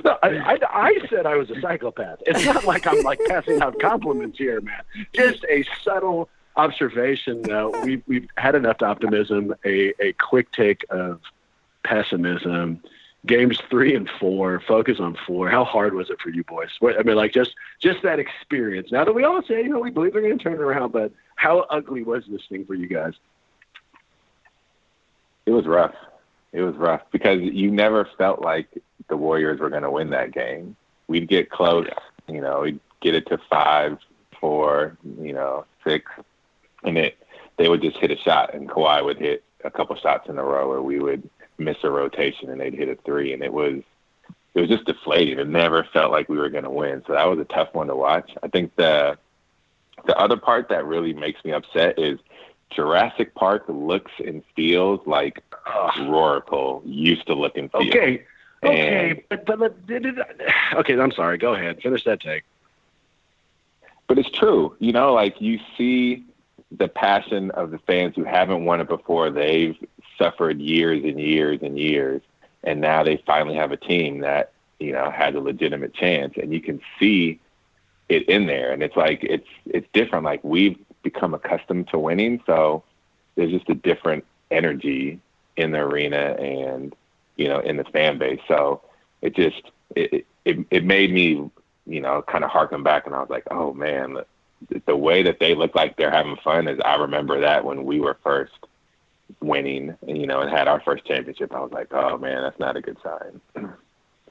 no, 0.04 0.18
I, 0.24 0.30
I, 0.30 0.58
I 0.72 1.08
said 1.10 1.26
I 1.26 1.36
was 1.36 1.50
a 1.50 1.60
psychopath. 1.62 2.20
It's 2.26 2.46
not 2.46 2.66
like 2.66 2.88
I'm 2.88 3.02
like 3.04 3.20
passing 3.28 3.62
out 3.62 3.80
compliments 3.80 4.38
here, 4.38 4.62
man. 4.62 4.82
Just 5.14 5.46
a 5.50 5.66
subtle 5.84 6.30
observation. 6.56 7.44
We've 7.84 8.04
we've 8.08 8.28
had 8.38 8.56
enough 8.56 8.82
optimism, 8.82 9.56
a 9.66 9.94
a 10.00 10.14
quick 10.14 10.52
take 10.52 10.86
of 10.90 11.22
pessimism 11.84 12.82
games 13.26 13.60
three 13.70 13.96
and 13.96 14.10
four, 14.20 14.62
focus 14.68 15.00
on 15.00 15.18
four. 15.28 15.50
How 15.50 15.64
hard 15.64 15.94
was 15.94 16.10
it 16.10 16.20
for 16.22 16.30
you 16.30 16.44
boys? 16.44 16.70
I 16.82 17.04
mean, 17.04 17.16
like 17.16 17.34
just 17.34 17.52
just 17.80 18.02
that 18.04 18.20
experience. 18.20 18.92
Now 18.92 19.04
that 19.04 19.14
we 19.14 19.24
all 19.24 19.42
say, 19.44 19.64
you 19.64 19.70
know, 19.70 19.80
we 19.80 19.92
believe 19.92 20.14
they're 20.14 20.22
going 20.22 20.38
to 20.38 20.44
turn 20.44 20.54
it 20.54 20.60
around, 20.60 20.92
but 20.92 21.12
how 21.36 21.60
ugly 21.70 22.04
was 22.04 22.24
this 22.30 22.42
thing 22.50 22.66
for 22.66 22.76
you 22.76 22.88
guys? 22.88 23.14
It 25.46 25.52
was 25.52 25.66
rough. 25.66 25.96
It 26.52 26.62
was 26.62 26.76
rough 26.76 27.02
because 27.12 27.42
you 27.42 27.72
never 27.72 28.08
felt 28.18 28.42
like 28.42 28.68
the 29.08 29.18
Warriors 29.18 29.60
were 29.60 29.70
going 29.70 29.84
to 29.84 29.92
win 29.92 30.10
that 30.12 30.32
game. 30.32 30.76
We'd 31.08 31.28
get 31.28 31.50
close, 31.50 31.88
you 32.28 32.42
know, 32.42 32.62
we'd 32.62 32.80
get 33.02 33.16
it 33.16 33.28
to 33.28 33.40
five, 33.50 33.98
four, 34.40 34.98
you 35.22 35.34
know, 35.34 35.66
six, 35.84 36.06
and 36.84 36.98
it 36.98 37.18
they 37.58 37.68
would 37.68 37.82
just 37.82 37.98
hit 37.98 38.10
a 38.10 38.18
shot, 38.18 38.54
and 38.54 38.70
Kawhi 38.70 39.04
would 39.04 39.18
hit 39.18 39.44
a 39.66 39.70
couple 39.70 39.96
shots 39.98 40.30
in 40.30 40.38
a 40.38 40.44
row, 40.44 40.72
or 40.72 40.82
we 40.82 41.00
would 41.00 41.30
miss 41.60 41.78
a 41.84 41.90
rotation 41.90 42.50
and 42.50 42.60
they'd 42.60 42.74
hit 42.74 42.90
a 42.90 42.96
three, 42.96 43.34
and 43.34 43.44
it 43.44 43.54
was 43.54 43.82
it 44.54 44.62
was 44.62 44.70
just 44.70 44.86
deflating. 44.86 45.40
It 45.40 45.48
never 45.48 45.84
felt 45.84 46.12
like 46.12 46.30
we 46.30 46.38
were 46.38 46.50
going 46.50 46.64
to 46.64 46.70
win. 46.70 47.04
So 47.06 47.14
that 47.14 47.26
was 47.26 47.40
a 47.40 47.46
tough 47.46 47.74
one 47.74 47.88
to 47.88 47.96
watch. 47.96 48.32
I 48.42 48.48
think 48.48 48.76
the 48.76 49.18
the 50.06 50.18
other 50.18 50.38
part 50.38 50.70
that 50.70 50.86
really 50.86 51.14
makes 51.14 51.44
me 51.44 51.52
upset 51.52 52.00
is 52.00 52.20
Jurassic 52.72 53.36
Park 53.36 53.66
looks 53.68 54.12
and 54.26 54.44
feels 54.56 55.06
like 55.06 55.44
Roaracle 55.68 56.82
used 56.86 57.28
to 57.28 57.34
look 57.34 57.58
and 57.58 57.72
feel. 57.72 57.82
Okay. 57.82 58.26
Okay, 58.62 59.12
and, 59.12 59.22
but, 59.30 59.46
but, 59.46 59.88
but 59.88 60.42
okay, 60.74 61.00
I'm 61.00 61.14
sorry. 61.14 61.38
Go 61.38 61.54
ahead. 61.54 61.82
Finish 61.82 62.04
that 62.04 62.20
take. 62.20 62.44
But 64.08 64.18
it's 64.18 64.30
true. 64.32 64.76
You 64.80 64.92
know, 64.92 65.14
like 65.14 65.40
you 65.40 65.60
see 65.78 66.26
the 66.72 66.88
passion 66.88 67.52
of 67.52 67.72
the 67.72 67.80
fans 67.80 68.16
who 68.16 68.24
haven't 68.24 68.66
won 68.66 68.82
it 68.82 68.90
before. 68.90 69.30
They've 69.30 69.78
suffered 70.20 70.60
years 70.60 71.04
and 71.04 71.20
years 71.20 71.60
and 71.64 71.80
years, 71.80 72.22
and 72.64 72.80
now 72.80 73.04
they 73.04 73.24
finally 73.26 73.56
have 73.56 73.72
a 73.72 73.78
team 73.78 74.20
that 74.20 74.52
you 74.80 74.92
know 74.92 75.10
has 75.10 75.34
a 75.34 75.40
legitimate 75.40 75.94
chance, 75.94 76.36
and 76.38 76.54
you 76.54 76.62
can 76.62 76.80
see 77.00 77.40
it 78.10 78.28
in 78.30 78.46
there, 78.46 78.72
and 78.72 78.84
it's 78.84 78.96
like 78.96 79.24
it's 79.24 79.48
it's 79.66 79.88
different. 79.94 80.26
Like 80.26 80.44
we've 80.44 80.78
become 81.02 81.34
accustomed 81.34 81.88
to 81.90 81.98
winning, 81.98 82.42
so 82.46 82.84
there's 83.36 83.52
just 83.52 83.70
a 83.70 83.76
different 83.76 84.26
energy 84.52 85.20
in 85.58 85.72
the 85.72 85.80
arena 85.80 86.36
and 86.40 86.96
you 87.38 87.48
know 87.48 87.60
in 87.60 87.78
the 87.78 87.84
fan 87.86 88.18
base. 88.18 88.42
So 88.48 88.82
it 89.22 89.36
just 89.36 89.62
it 89.96 90.26
it, 90.46 90.66
it 90.70 90.84
made 90.84 91.12
me 91.12 91.50
you 91.86 92.02
know 92.02 92.22
kind 92.22 92.44
of 92.44 92.52
harken 92.52 92.84
back, 92.84 93.06
and 93.06 93.16
I 93.16 93.20
was 93.20 93.30
like, 93.30 93.46
oh 93.50 93.74
man. 93.74 94.18
The, 94.68 94.82
the 94.88 94.98
way 94.98 95.24
that 95.24 95.40
they 95.40 95.56
look 95.56 95.74
like 95.74 95.96
they're 95.96 96.12
having 96.12 96.36
fun 96.44 96.68
is 96.68 96.82
I 96.84 96.96
remember 96.96 97.40
that 97.40 97.64
when 97.64 97.86
we 97.86 98.02
were 98.02 98.18
first 98.22 98.52
winning, 99.42 99.96
you 100.06 100.28
know, 100.28 100.42
and 100.42 100.50
had 100.50 100.68
our 100.68 100.82
first 100.82 101.06
championship, 101.06 101.54
I 101.54 101.60
was 101.60 101.72
like, 101.72 101.94
oh 101.94 102.18
man, 102.18 102.44
that's 102.44 102.60
not 102.60 102.78
a 102.78 102.82
good 102.82 102.98
sign. 103.04 103.42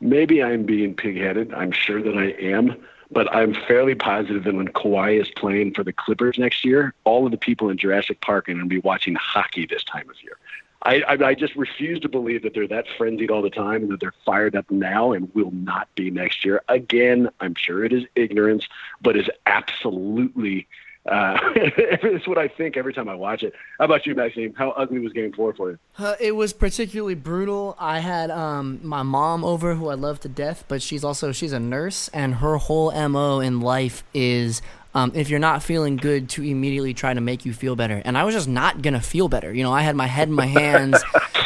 Maybe 0.00 0.42
I'm 0.42 0.64
being 0.64 0.94
pigheaded. 0.94 1.52
I'm 1.56 1.72
sure 1.72 2.00
that 2.02 2.16
I 2.16 2.30
am, 2.40 2.76
but 3.11 3.34
I'm 3.34 3.54
fairly 3.54 3.94
positive 3.96 4.44
that 4.44 4.54
when 4.54 4.68
Kawhi 4.68 5.20
is 5.20 5.28
playing 5.30 5.74
for 5.74 5.82
the 5.82 5.92
Clippers 5.92 6.38
next 6.38 6.64
year, 6.64 6.94
all 7.04 7.24
of 7.24 7.32
the 7.32 7.38
people 7.38 7.68
in 7.68 7.76
Jurassic 7.76 8.20
Park 8.20 8.48
are 8.48 8.54
going 8.54 8.62
to 8.62 8.68
be 8.68 8.78
watching 8.78 9.16
hockey 9.16 9.66
this 9.66 9.82
time 9.82 10.08
of 10.08 10.22
year. 10.22 10.37
I, 10.82 11.02
I, 11.02 11.28
I 11.28 11.34
just 11.34 11.56
refuse 11.56 11.98
to 12.00 12.08
believe 12.08 12.42
that 12.42 12.54
they're 12.54 12.68
that 12.68 12.87
frenzied 12.96 13.30
all 13.30 13.42
the 13.42 13.50
time 13.50 13.82
and 13.82 13.90
that 13.90 14.00
they're 14.00 14.14
fired 14.24 14.54
up 14.54 14.70
now 14.70 15.12
and 15.12 15.32
will 15.34 15.50
not 15.50 15.92
be 15.96 16.11
next 16.11 16.44
year. 16.44 16.62
Again, 16.68 17.28
I'm 17.40 17.56
sure 17.56 17.84
it 17.84 17.92
is 17.92 18.04
ignorance, 18.14 18.68
but 19.02 19.16
is 19.16 19.28
absolutely 19.46 20.68
uh, 21.08 21.38
it's 21.56 22.28
what 22.28 22.38
I 22.38 22.48
think 22.48 22.76
every 22.76 22.92
time 22.92 23.08
I 23.08 23.14
watch 23.14 23.42
it. 23.42 23.54
How 23.78 23.86
about 23.86 24.06
you, 24.06 24.14
Maxime? 24.14 24.54
How 24.56 24.70
ugly 24.70 24.98
was 24.98 25.12
Game 25.12 25.32
Four 25.32 25.54
for 25.54 25.70
you? 25.70 25.78
Uh, 25.98 26.14
it 26.20 26.32
was 26.32 26.52
particularly 26.52 27.14
brutal. 27.14 27.76
I 27.78 28.00
had 28.00 28.30
um, 28.30 28.80
my 28.82 29.02
mom 29.02 29.44
over, 29.44 29.74
who 29.74 29.88
I 29.88 29.94
love 29.94 30.20
to 30.20 30.28
death, 30.28 30.64
but 30.68 30.82
she's 30.82 31.04
also 31.04 31.32
she's 31.32 31.52
a 31.52 31.60
nurse, 31.60 32.08
and 32.08 32.36
her 32.36 32.56
whole 32.56 32.92
mo 33.08 33.40
in 33.40 33.60
life 33.60 34.04
is 34.12 34.62
um, 34.98 35.12
if 35.14 35.30
you're 35.30 35.38
not 35.38 35.62
feeling 35.62 35.96
good, 35.96 36.28
to 36.30 36.42
immediately 36.42 36.92
try 36.92 37.14
to 37.14 37.20
make 37.20 37.44
you 37.46 37.52
feel 37.52 37.76
better. 37.76 38.02
And 38.04 38.18
I 38.18 38.24
was 38.24 38.34
just 38.34 38.48
not 38.48 38.82
gonna 38.82 39.00
feel 39.00 39.28
better. 39.28 39.54
You 39.54 39.62
know, 39.62 39.72
I 39.72 39.82
had 39.82 39.94
my 39.94 40.06
head 40.06 40.28
in 40.28 40.34
my 40.34 40.46
hands. 40.46 41.00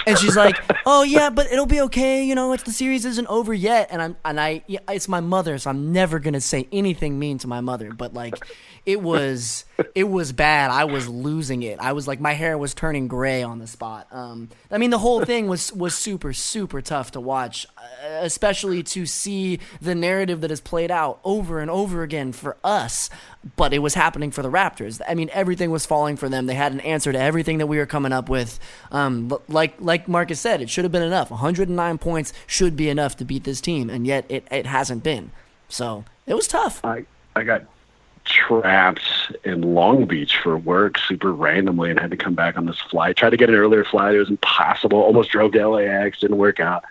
and 0.07 0.19
she's 0.19 0.37
like, 0.37 0.57
"Oh 0.87 1.03
yeah, 1.03 1.29
but 1.29 1.53
it'll 1.53 1.67
be 1.67 1.83
okay. 1.83 2.25
You 2.25 2.35
know, 2.35 2.53
it's 2.53 2.63
the 2.63 2.73
series 2.73 3.05
isn't 3.05 3.27
over 3.27 3.53
yet." 3.53 3.89
And 3.91 4.01
I'm 4.01 4.17
and 4.25 4.41
I, 4.41 4.63
it's 4.69 5.09
my 5.09 5.21
mother, 5.21 5.59
so 5.59 5.69
I'm 5.69 5.93
never 5.93 6.19
gonna 6.19 6.41
say 6.41 6.67
anything 6.73 7.19
mean 7.19 7.39
to 7.39 7.47
my 7.47 7.61
mother. 7.61 7.93
But 7.93 8.15
like, 8.15 8.43
it 8.87 9.01
was 9.03 9.65
it 9.95 10.05
was 10.05 10.33
bad. 10.33 10.71
I 10.71 10.85
was 10.85 11.09
losing 11.09 11.63
it. 11.63 11.79
I 11.79 11.93
was 11.93 12.09
like, 12.09 12.21
my 12.21 12.33
hair 12.33 12.57
was 12.57 12.73
turning 12.73 13.07
gray 13.07 13.43
on 13.43 13.59
the 13.59 13.67
spot. 13.67 14.09
Um, 14.11 14.49
I 14.71 14.79
mean, 14.79 14.91
the 14.91 14.99
whole 14.99 15.25
thing 15.25 15.47
was 15.47 15.73
was 15.73 15.95
super 15.95 16.33
super 16.33 16.81
tough 16.81 17.13
to 17.13 17.21
watch, 17.21 17.67
especially 18.21 18.83
to 18.83 19.07
see 19.07 19.59
the 19.81 19.95
narrative 19.95 20.41
that 20.41 20.51
is 20.51 20.61
played 20.61 20.91
out 20.91 21.21
over 21.25 21.61
and 21.61 21.71
over 21.71 22.03
again 22.03 22.33
for 22.33 22.57
us. 22.65 23.11
But 23.57 23.73
it 23.73 23.81
was 23.81 23.95
happening 23.95 24.31
for 24.31 24.43
the 24.43 24.51
Raptors. 24.51 25.01
I 25.09 25.15
mean, 25.15 25.31
everything 25.33 25.71
was 25.71 25.87
falling 25.87 26.17
for 26.17 26.29
them. 26.29 26.47
They 26.47 26.55
had 26.55 26.73
an 26.73 26.81
answer 26.81 27.13
to 27.13 27.19
everything 27.19 27.59
that 27.59 27.67
we 27.67 27.79
were 27.79 27.87
coming 27.87 28.13
up 28.13 28.29
with. 28.29 28.59
Um, 28.91 29.29
but 29.29 29.49
like 29.49 29.75
like 29.81 30.09
Marcus 30.09 30.41
said, 30.41 30.61
it 30.61 30.71
should 30.71 30.85
have 30.85 30.93
been 30.93 31.03
enough. 31.03 31.31
109 31.31 31.99
points 31.99 32.33
should 32.47 32.77
be 32.77 32.89
enough 32.89 33.17
to 33.17 33.25
beat 33.25 33.45
this 33.45 33.61
team, 33.61 33.91
and 33.91 34.07
yet 34.07 34.25
it, 34.29 34.47
it 34.51 34.67
hasn't 34.67 35.03
been. 35.03 35.31
So 35.69 36.05
it 36.27 36.35
was 36.35 36.47
tough. 36.47 36.85
I 36.85 37.05
I 37.35 37.43
got 37.45 37.65
trapped 38.25 39.03
in 39.45 39.75
Long 39.75 40.05
Beach 40.05 40.37
for 40.39 40.57
work 40.57 40.99
super 40.99 41.33
randomly 41.33 41.91
and 41.91 41.99
had 41.99 42.11
to 42.11 42.17
come 42.17 42.35
back 42.35 42.57
on 42.57 42.67
this 42.67 42.79
flight. 42.79 43.17
Tried 43.17 43.31
to 43.31 43.37
get 43.37 43.49
an 43.49 43.57
earlier 43.57 43.85
flight. 43.85 44.15
It 44.15 44.19
was 44.19 44.31
impossible. 44.31 45.01
Almost 45.01 45.31
drove 45.31 45.53
to 45.53 45.69
LAX. 45.69 46.21
Didn't 46.21 46.39
work 46.39 46.61
out. 46.61 46.85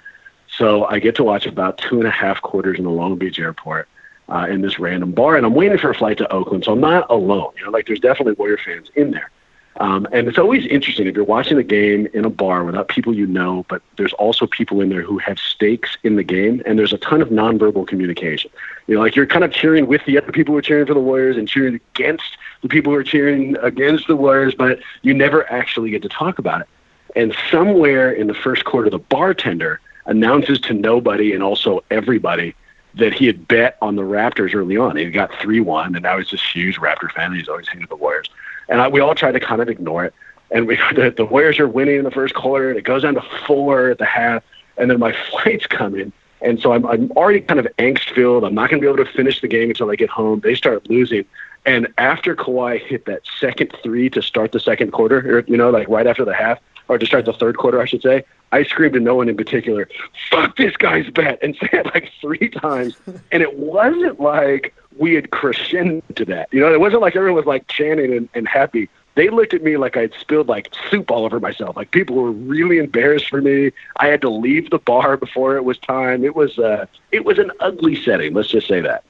So 0.58 0.86
I 0.86 1.00
get 1.00 1.16
to 1.16 1.24
watch 1.24 1.46
about 1.46 1.78
two 1.78 2.00
and 2.00 2.08
a 2.08 2.12
half 2.12 2.42
quarters 2.42 2.78
in 2.78 2.84
the 2.84 2.92
Long 2.92 3.18
Beach 3.18 3.40
airport 3.40 3.88
uh, 4.30 4.48
in 4.50 4.62
this 4.62 4.80
random 4.80 5.12
bar, 5.12 5.36
and 5.36 5.46
I'm 5.46 5.54
waiting 5.54 5.78
for 5.78 5.90
a 5.90 5.96
flight 5.96 6.18
to 6.20 6.32
Oakland. 6.32 6.66
So 6.66 6.74
I'm 6.74 6.82
not 6.82 7.10
alone. 7.10 7.52
You 7.58 7.66
know, 7.66 7.72
like 7.72 7.88
there's 7.88 8.00
definitely 8.00 8.34
Warrior 8.34 8.58
fans 8.58 8.90
in 8.96 9.12
there. 9.12 9.30
Um, 9.78 10.06
and 10.12 10.28
it's 10.28 10.38
always 10.38 10.66
interesting 10.66 11.08
if 11.08 11.16
you're 11.16 11.24
watching 11.24 11.58
a 11.58 11.64
game 11.64 12.06
in 12.14 12.26
a 12.26 12.30
bar 12.30 12.66
without 12.66 12.90
people 12.90 13.16
you 13.16 13.26
know, 13.26 13.66
but 13.70 13.82
there's 13.96 14.12
also 14.14 14.46
people 14.46 14.82
in 14.82 14.90
there 14.90 15.02
who 15.02 15.18
have 15.20 15.40
stakes 15.40 15.98
in 16.04 16.18
the 16.18 16.24
game, 16.24 16.62
and 16.66 16.78
there's 16.78 16.92
a 16.92 16.98
ton 16.98 17.22
of 17.22 17.30
nonverbal 17.30 17.88
communication. 17.88 18.52
You 18.88 18.96
know, 18.96 19.02
like 19.02 19.16
you're 19.16 19.26
kind 19.26 19.46
of 19.46 19.52
cheering 19.52 19.88
with 19.88 20.04
the 20.06 20.18
other 20.18 20.32
people 20.32 20.54
who 20.54 20.58
are 20.58 20.62
cheering 20.62 20.86
for 20.86 20.94
the 20.94 21.00
Warriors 21.00 21.38
and 21.38 21.48
cheering 21.48 21.80
against 21.96 22.38
the 22.62 22.68
people 22.68 22.92
who 22.92 23.00
are 23.00 23.04
cheering 23.04 23.56
against 23.62 24.08
the 24.08 24.16
Warriors, 24.16 24.54
but 24.54 24.80
you 25.04 25.14
never 25.14 25.50
actually 25.50 25.90
get 25.90 26.02
to 26.02 26.10
talk 26.10 26.38
about 26.38 26.62
it. 26.62 26.68
And 27.16 27.34
somewhere 27.50 28.12
in 28.12 28.28
the 28.28 28.34
first 28.34 28.66
quarter, 28.66 28.90
the 28.90 29.00
bartender 29.00 29.80
announces 30.06 30.60
to 30.62 30.74
nobody 30.74 31.34
and 31.34 31.44
also 31.44 31.84
everybody 31.92 32.56
that 32.96 33.14
he 33.14 33.26
had 33.26 33.48
bet 33.48 33.78
on 33.82 33.96
the 33.96 34.02
Raptors 34.02 34.54
early 34.54 34.78
on. 34.78 34.98
He 34.98 35.10
got 35.10 35.34
3 35.40 35.62
1, 35.62 35.96
and 35.96 36.04
now 36.04 36.18
he's 36.18 36.32
this 36.32 36.42
huge 36.42 36.78
Raptor 36.78 37.12
fan. 37.12 37.28
and 37.28 37.38
He's 37.38 37.48
always 37.48 37.68
hated 37.68 37.90
the 37.90 37.96
Warriors. 37.96 38.30
And 38.70 38.82
I, 38.82 38.88
we 38.88 39.00
all 39.00 39.16
try 39.16 39.32
to 39.32 39.40
kind 39.40 39.62
of 39.62 39.70
ignore 39.70 40.06
it. 40.06 40.14
And 40.52 40.68
we 40.68 40.76
the, 40.96 41.14
the 41.16 41.26
Warriors 41.26 41.60
are 41.60 41.68
winning 41.68 41.98
in 41.98 42.04
the 42.04 42.12
first 42.12 42.34
quarter, 42.34 42.70
and 42.70 42.78
it 42.78 42.84
goes 42.84 43.04
down 43.04 43.16
to 43.16 43.24
four 43.48 43.90
at 43.90 43.98
the 43.98 44.06
half. 44.06 44.44
And 44.78 44.90
then 44.90 45.00
my 45.00 45.16
flight's 45.30 45.68
coming. 45.68 46.12
And 46.42 46.60
so 46.60 46.74
I'm, 46.74 46.86
I'm 46.88 47.12
already 47.12 47.42
kind 47.42 47.60
of 47.60 47.68
angst 47.78 48.14
filled. 48.16 48.44
I'm 48.44 48.56
not 48.56 48.70
going 48.70 48.82
to 48.82 48.86
be 48.86 48.92
able 48.92 49.06
to 49.06 49.12
finish 49.12 49.42
the 49.42 49.48
game 49.48 49.70
until 49.70 49.92
I 49.92 49.96
get 49.96 50.10
home. 50.10 50.40
They 50.40 50.56
start 50.56 50.90
losing. 50.90 51.26
And 51.66 51.88
after 52.00 52.36
Kawhi 52.36 52.82
hit 52.82 53.06
that 53.06 53.22
second 53.40 53.72
three 53.84 54.10
to 54.10 54.22
start 54.24 54.52
the 54.52 54.60
second 54.60 54.92
quarter, 54.92 55.38
or, 55.38 55.44
you 55.48 55.56
know, 55.56 55.70
like 55.70 55.88
right 55.88 56.08
after 56.08 56.26
the 56.26 56.34
half, 56.34 56.60
or 56.92 56.98
to 56.98 57.06
start 57.06 57.24
the 57.24 57.32
third 57.32 57.56
quarter, 57.56 57.80
I 57.80 57.86
should 57.86 58.02
say, 58.02 58.26
I 58.52 58.64
screamed 58.64 58.96
to 58.96 59.00
no 59.00 59.16
one 59.16 59.30
in 59.30 59.38
particular, 59.38 59.88
fuck 60.30 60.58
this 60.58 60.76
guy's 60.76 61.10
bet, 61.10 61.40
and 61.42 61.56
said 61.60 61.70
it 61.74 61.86
like 61.86 62.12
three 62.20 62.50
times. 62.50 62.98
And 63.32 63.42
it 63.42 63.58
wasn't 63.58 64.20
like 64.20 64.74
we 64.98 65.14
had 65.14 65.32
crescendo 65.32 66.02
to 66.16 66.26
that. 66.26 66.50
You 66.52 66.60
know, 66.60 66.74
it 66.74 66.82
wasn't 66.82 67.02
like 67.02 67.16
everyone 67.16 67.38
was 67.38 67.46
like 67.46 67.66
chanting 67.70 68.12
and, 68.12 68.28
and 68.34 68.46
happy. 68.46 68.90
They 69.16 69.30
looked 69.30 69.54
at 69.54 69.64
me 69.64 69.78
like 69.78 69.96
I'd 69.96 70.14
spilled 70.20 70.50
like 70.50 70.70
soup 70.90 71.12
all 71.12 71.24
over 71.24 71.40
myself. 71.40 71.78
Like 71.78 71.92
people 71.92 72.18
were 72.18 72.32
really 72.32 72.78
embarrassed 72.78 73.30
for 73.30 73.42
me. 73.42 73.72
I 73.98 74.08
had 74.08 74.20
to 74.22 74.30
leave 74.30 74.70
the 74.70 74.80
bar 74.80 75.16
before 75.16 75.56
it 75.56 75.64
was 75.64 75.78
time. 75.78 76.26
It 76.26 76.36
was 76.36 76.60
uh 76.60 76.88
it 77.14 77.24
was 77.24 77.40
an 77.40 77.52
ugly 77.62 77.96
setting, 78.04 78.34
let's 78.34 78.50
just 78.50 78.68
say 78.68 78.82
that. 78.82 79.06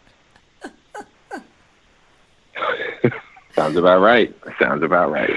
Sounds 3.55 3.75
about 3.75 4.01
right. 4.01 4.35
Sounds 4.59 4.83
about 4.83 5.09
right. 5.11 5.31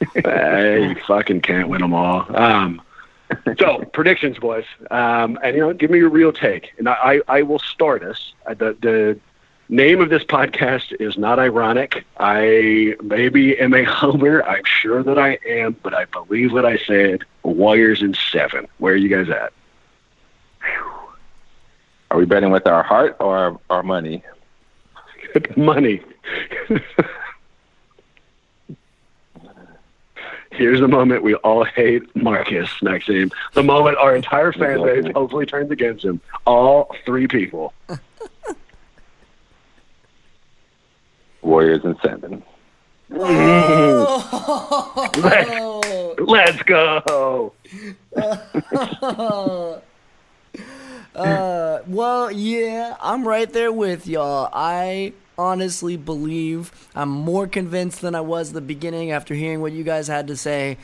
You 0.00 0.96
fucking 1.06 1.40
can't 1.40 1.68
win 1.68 1.80
them 1.80 1.94
all. 1.94 2.26
Um, 2.36 2.82
so 3.58 3.84
predictions, 3.92 4.38
boys, 4.38 4.64
um, 4.90 5.38
and 5.42 5.56
you 5.56 5.62
know, 5.62 5.72
give 5.72 5.90
me 5.90 5.98
your 5.98 6.10
real 6.10 6.32
take, 6.32 6.72
and 6.78 6.88
I, 6.88 7.20
I, 7.28 7.38
I 7.38 7.42
will 7.42 7.58
start 7.58 8.02
us. 8.02 8.32
Uh, 8.46 8.54
the 8.54 8.76
the 8.80 9.20
name 9.68 10.00
of 10.00 10.10
this 10.10 10.22
podcast 10.22 10.94
is 11.00 11.18
not 11.18 11.38
ironic. 11.38 12.04
I 12.18 12.94
maybe 13.02 13.58
am 13.58 13.74
a 13.74 13.84
homer. 13.84 14.42
I'm 14.44 14.64
sure 14.64 15.02
that 15.02 15.18
I 15.18 15.38
am, 15.46 15.76
but 15.82 15.94
I 15.94 16.04
believe 16.06 16.52
what 16.52 16.64
I 16.64 16.78
said. 16.78 17.24
Warriors 17.42 18.02
in 18.02 18.14
seven. 18.14 18.66
Where 18.78 18.94
are 18.94 18.96
you 18.96 19.08
guys 19.08 19.28
at? 19.28 19.52
Are 22.10 22.18
we 22.18 22.24
betting 22.24 22.50
with 22.50 22.66
our 22.66 22.82
heart 22.82 23.16
or 23.20 23.36
our, 23.36 23.60
our 23.70 23.82
money? 23.82 24.22
Money. 25.56 26.00
Here's 30.56 30.80
the 30.80 30.88
moment 30.88 31.22
we 31.22 31.34
all 31.36 31.64
hate 31.64 32.16
Marcus, 32.16 32.70
Maxime. 32.80 33.30
The 33.52 33.62
moment 33.62 33.98
our 33.98 34.16
entire 34.16 34.52
fan 34.52 34.82
base 34.82 35.04
hopefully 35.14 35.44
turns 35.44 35.70
against 35.70 36.02
him. 36.04 36.20
All 36.46 36.96
three 37.04 37.28
people. 37.28 37.74
Warriors 41.42 41.84
and 41.84 41.96
seven. 42.02 42.42
Let's, 43.08 43.38
let's 46.18 46.62
go. 46.64 47.52
Uh, 51.14 51.82
well, 51.86 52.32
yeah, 52.32 52.96
I'm 53.00 53.26
right 53.26 53.52
there 53.52 53.70
with 53.70 54.08
y'all. 54.08 54.50
I 54.52 55.12
honestly 55.38 55.96
believe 55.96 56.72
I'm 56.94 57.08
more 57.08 57.46
convinced 57.46 58.00
than 58.00 58.14
I 58.14 58.20
was 58.20 58.48
at 58.48 58.54
the 58.54 58.60
beginning 58.60 59.10
after 59.10 59.34
hearing 59.34 59.60
what 59.60 59.72
you 59.72 59.84
guys 59.84 60.08
had 60.08 60.26
to 60.28 60.36
say. 60.36 60.78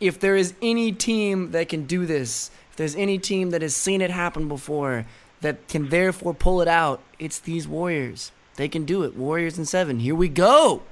If 0.00 0.20
there 0.20 0.36
is 0.36 0.54
any 0.62 0.92
team 0.92 1.50
that 1.52 1.68
can 1.68 1.84
do 1.86 2.06
this, 2.06 2.50
if 2.70 2.76
there's 2.76 2.96
any 2.96 3.18
team 3.18 3.50
that 3.50 3.62
has 3.62 3.74
seen 3.76 4.00
it 4.00 4.10
happen 4.10 4.48
before 4.48 5.06
that 5.40 5.66
can 5.68 5.88
therefore 5.88 6.34
pull 6.34 6.62
it 6.62 6.68
out, 6.68 7.00
it's 7.18 7.38
these 7.40 7.66
Warriors. 7.66 8.32
They 8.56 8.68
can 8.68 8.84
do 8.84 9.02
it. 9.02 9.16
Warriors 9.16 9.58
in 9.58 9.64
seven. 9.64 9.98
Here 9.98 10.14
we 10.14 10.28
go. 10.28 10.82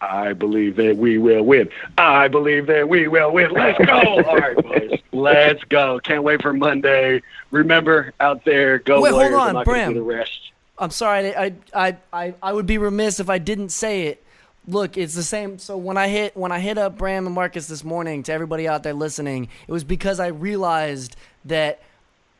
I 0.00 0.32
believe 0.32 0.76
that 0.76 0.96
we 0.96 1.18
will 1.18 1.42
win. 1.42 1.68
I 1.98 2.28
believe 2.28 2.66
that 2.68 2.88
we 2.88 3.08
will 3.08 3.32
win. 3.32 3.50
Let's 3.50 3.84
go. 3.84 3.92
All 4.22 4.36
right, 4.36 4.56
boys. 4.56 5.00
Let's 5.12 5.64
go. 5.64 5.98
Can't 5.98 6.22
wait 6.22 6.40
for 6.40 6.52
Monday. 6.52 7.20
Remember, 7.50 8.12
out 8.20 8.44
there, 8.44 8.78
go 8.78 9.00
Wait, 9.00 9.10
hold 9.10 9.22
Warriors. 9.22 9.40
on, 9.40 9.48
I'm 9.48 9.54
gonna 9.54 9.64
Bram. 9.64 9.94
the 9.94 10.02
rest. 10.02 10.47
I'm 10.78 10.90
sorry. 10.90 11.34
I, 11.34 11.54
I 11.74 11.96
I 12.12 12.34
I 12.42 12.52
would 12.52 12.66
be 12.66 12.78
remiss 12.78 13.20
if 13.20 13.28
I 13.28 13.38
didn't 13.38 13.70
say 13.70 14.06
it. 14.06 14.22
Look, 14.66 14.96
it's 14.96 15.14
the 15.14 15.22
same. 15.22 15.58
So 15.58 15.76
when 15.76 15.96
I 15.96 16.08
hit 16.08 16.36
when 16.36 16.52
I 16.52 16.60
hit 16.60 16.78
up 16.78 16.98
Bram 16.98 17.26
and 17.26 17.34
Marcus 17.34 17.66
this 17.66 17.82
morning 17.82 18.22
to 18.24 18.32
everybody 18.32 18.68
out 18.68 18.82
there 18.82 18.94
listening, 18.94 19.48
it 19.66 19.72
was 19.72 19.84
because 19.84 20.20
I 20.20 20.28
realized 20.28 21.16
that 21.46 21.80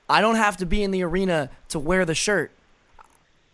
I 0.09 0.20
don't 0.20 0.37
have 0.37 0.57
to 0.59 0.66
be 0.66 0.83
in 0.83 0.90
the 0.90 1.03
arena 1.03 1.51
to 1.70 1.79
wear 1.79 2.05
the 2.05 2.14
shirt. 2.14 2.53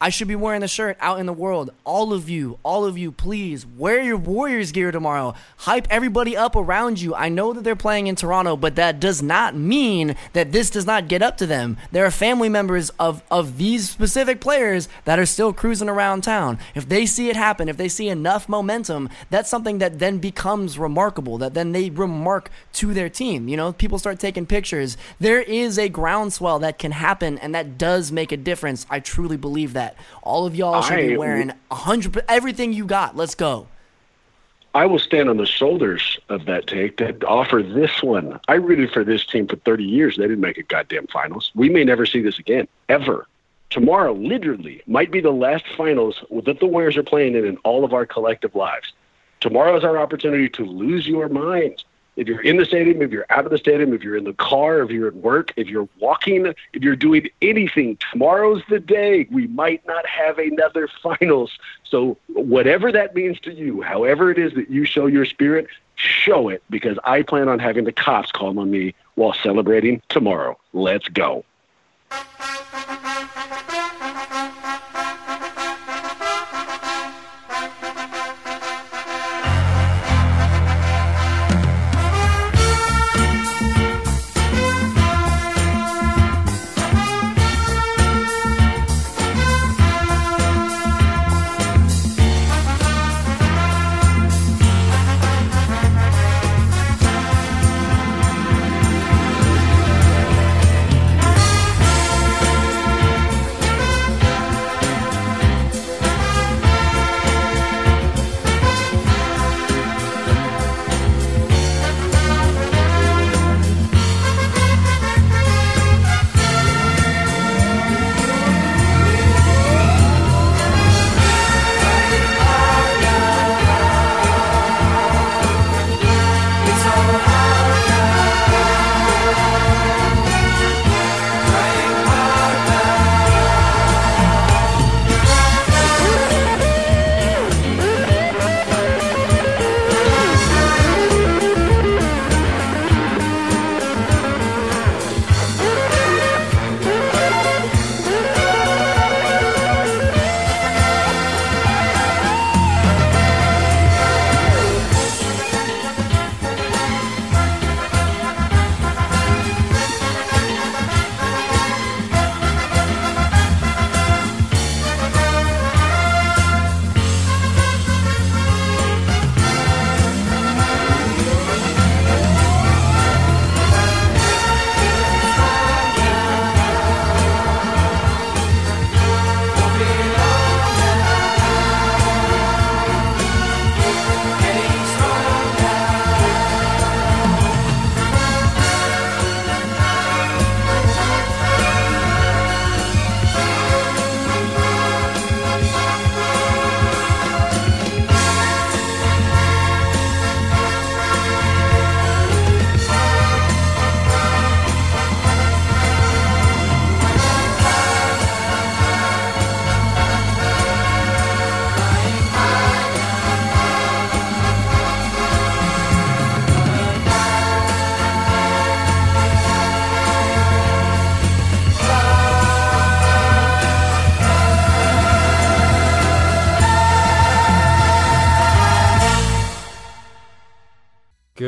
I 0.04 0.10
should 0.10 0.28
be 0.28 0.36
wearing 0.36 0.60
the 0.60 0.68
shirt 0.68 0.98
out 1.00 1.18
in 1.18 1.24
the 1.24 1.32
world. 1.32 1.70
All 1.82 2.12
of 2.12 2.28
you, 2.28 2.58
all 2.62 2.84
of 2.84 2.98
you, 2.98 3.10
please 3.10 3.64
wear 3.64 4.02
your 4.02 4.18
Warriors 4.18 4.70
gear 4.70 4.90
tomorrow. 4.90 5.32
Hype 5.56 5.86
everybody 5.88 6.36
up 6.36 6.54
around 6.56 7.00
you. 7.00 7.14
I 7.14 7.30
know 7.30 7.54
that 7.54 7.64
they're 7.64 7.74
playing 7.74 8.08
in 8.08 8.14
Toronto, 8.14 8.54
but 8.54 8.76
that 8.76 9.00
does 9.00 9.22
not 9.22 9.56
mean 9.56 10.14
that 10.34 10.52
this 10.52 10.68
does 10.68 10.84
not 10.84 11.08
get 11.08 11.22
up 11.22 11.38
to 11.38 11.46
them. 11.46 11.78
There 11.90 12.04
are 12.04 12.10
family 12.10 12.50
members 12.50 12.90
of, 12.98 13.22
of 13.30 13.56
these 13.56 13.88
specific 13.88 14.42
players 14.42 14.90
that 15.06 15.18
are 15.18 15.24
still 15.24 15.54
cruising 15.54 15.88
around 15.88 16.22
town. 16.22 16.58
If 16.74 16.86
they 16.86 17.06
see 17.06 17.30
it 17.30 17.36
happen, 17.36 17.70
if 17.70 17.78
they 17.78 17.88
see 17.88 18.10
enough 18.10 18.46
momentum, 18.46 19.08
that's 19.30 19.48
something 19.48 19.78
that 19.78 20.00
then 20.00 20.18
becomes 20.18 20.78
remarkable, 20.78 21.38
that 21.38 21.54
then 21.54 21.72
they 21.72 21.88
remark 21.88 22.50
to 22.74 22.92
their 22.92 23.08
team. 23.08 23.48
You 23.48 23.56
know, 23.56 23.72
people 23.72 23.98
start 23.98 24.20
taking 24.20 24.44
pictures. 24.44 24.98
There 25.18 25.40
is 25.40 25.78
a 25.78 25.88
groundswell 25.88 26.58
that 26.58 26.78
can 26.78 26.92
happen, 26.92 27.38
and 27.38 27.54
that 27.54 27.78
does 27.78 28.12
make 28.12 28.32
a 28.32 28.36
difference. 28.36 28.84
I 28.90 29.00
truly 29.00 29.38
believe 29.38 29.72
that. 29.72 29.93
All 30.22 30.46
of 30.46 30.54
y'all 30.54 30.82
should 30.82 30.96
be 30.96 31.16
wearing 31.16 31.52
a 31.70 31.74
hundred 31.74 32.24
everything 32.28 32.72
you 32.72 32.84
got. 32.84 33.16
Let's 33.16 33.34
go. 33.34 33.68
I 34.74 34.86
will 34.86 34.98
stand 34.98 35.28
on 35.28 35.36
the 35.36 35.46
shoulders 35.46 36.18
of 36.28 36.46
that 36.46 36.66
take 36.66 36.96
to 36.96 37.16
offer 37.26 37.62
this 37.62 38.02
one. 38.02 38.40
I 38.48 38.54
rooted 38.54 38.90
for 38.90 39.04
this 39.04 39.24
team 39.24 39.46
for 39.46 39.54
30 39.54 39.84
years. 39.84 40.16
They 40.16 40.24
didn't 40.24 40.40
make 40.40 40.58
a 40.58 40.64
goddamn 40.64 41.06
finals. 41.06 41.52
We 41.54 41.68
may 41.68 41.84
never 41.84 42.06
see 42.06 42.20
this 42.20 42.40
again, 42.40 42.66
ever. 42.88 43.28
Tomorrow, 43.70 44.14
literally, 44.14 44.82
might 44.86 45.12
be 45.12 45.20
the 45.20 45.30
last 45.30 45.64
finals 45.76 46.24
that 46.44 46.58
the 46.58 46.66
Warriors 46.66 46.96
are 46.96 47.04
playing 47.04 47.36
in 47.36 47.44
in 47.44 47.56
all 47.58 47.84
of 47.84 47.92
our 47.92 48.04
collective 48.04 48.56
lives. 48.56 48.92
Tomorrow 49.40 49.76
is 49.76 49.84
our 49.84 49.98
opportunity 49.98 50.48
to 50.48 50.64
lose 50.64 51.06
your 51.06 51.28
mind 51.28 51.84
if 52.16 52.28
you're 52.28 52.42
in 52.42 52.56
the 52.56 52.64
stadium, 52.64 53.02
if 53.02 53.10
you're 53.10 53.26
out 53.30 53.44
of 53.44 53.50
the 53.50 53.58
stadium, 53.58 53.92
if 53.92 54.02
you're 54.02 54.16
in 54.16 54.24
the 54.24 54.34
car, 54.34 54.80
if 54.80 54.90
you're 54.90 55.08
at 55.08 55.16
work, 55.16 55.52
if 55.56 55.68
you're 55.68 55.88
walking, 55.98 56.46
if 56.46 56.82
you're 56.82 56.96
doing 56.96 57.28
anything, 57.42 57.98
tomorrow's 58.12 58.62
the 58.68 58.78
day. 58.78 59.26
We 59.30 59.46
might 59.48 59.84
not 59.86 60.06
have 60.06 60.38
another 60.38 60.88
finals. 61.02 61.58
So, 61.82 62.16
whatever 62.28 62.92
that 62.92 63.14
means 63.14 63.40
to 63.40 63.52
you, 63.52 63.82
however 63.82 64.30
it 64.30 64.38
is 64.38 64.54
that 64.54 64.70
you 64.70 64.84
show 64.84 65.06
your 65.06 65.24
spirit, 65.24 65.66
show 65.96 66.48
it 66.48 66.62
because 66.70 66.98
I 67.04 67.22
plan 67.22 67.48
on 67.48 67.58
having 67.58 67.84
the 67.84 67.92
cops 67.92 68.30
call 68.32 68.58
on 68.58 68.70
me 68.70 68.94
while 69.14 69.32
celebrating 69.32 70.02
tomorrow. 70.08 70.58
Let's 70.72 71.08
go. 71.08 71.44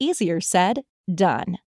Easier 0.00 0.40
said, 0.40 0.80
done. 1.12 1.58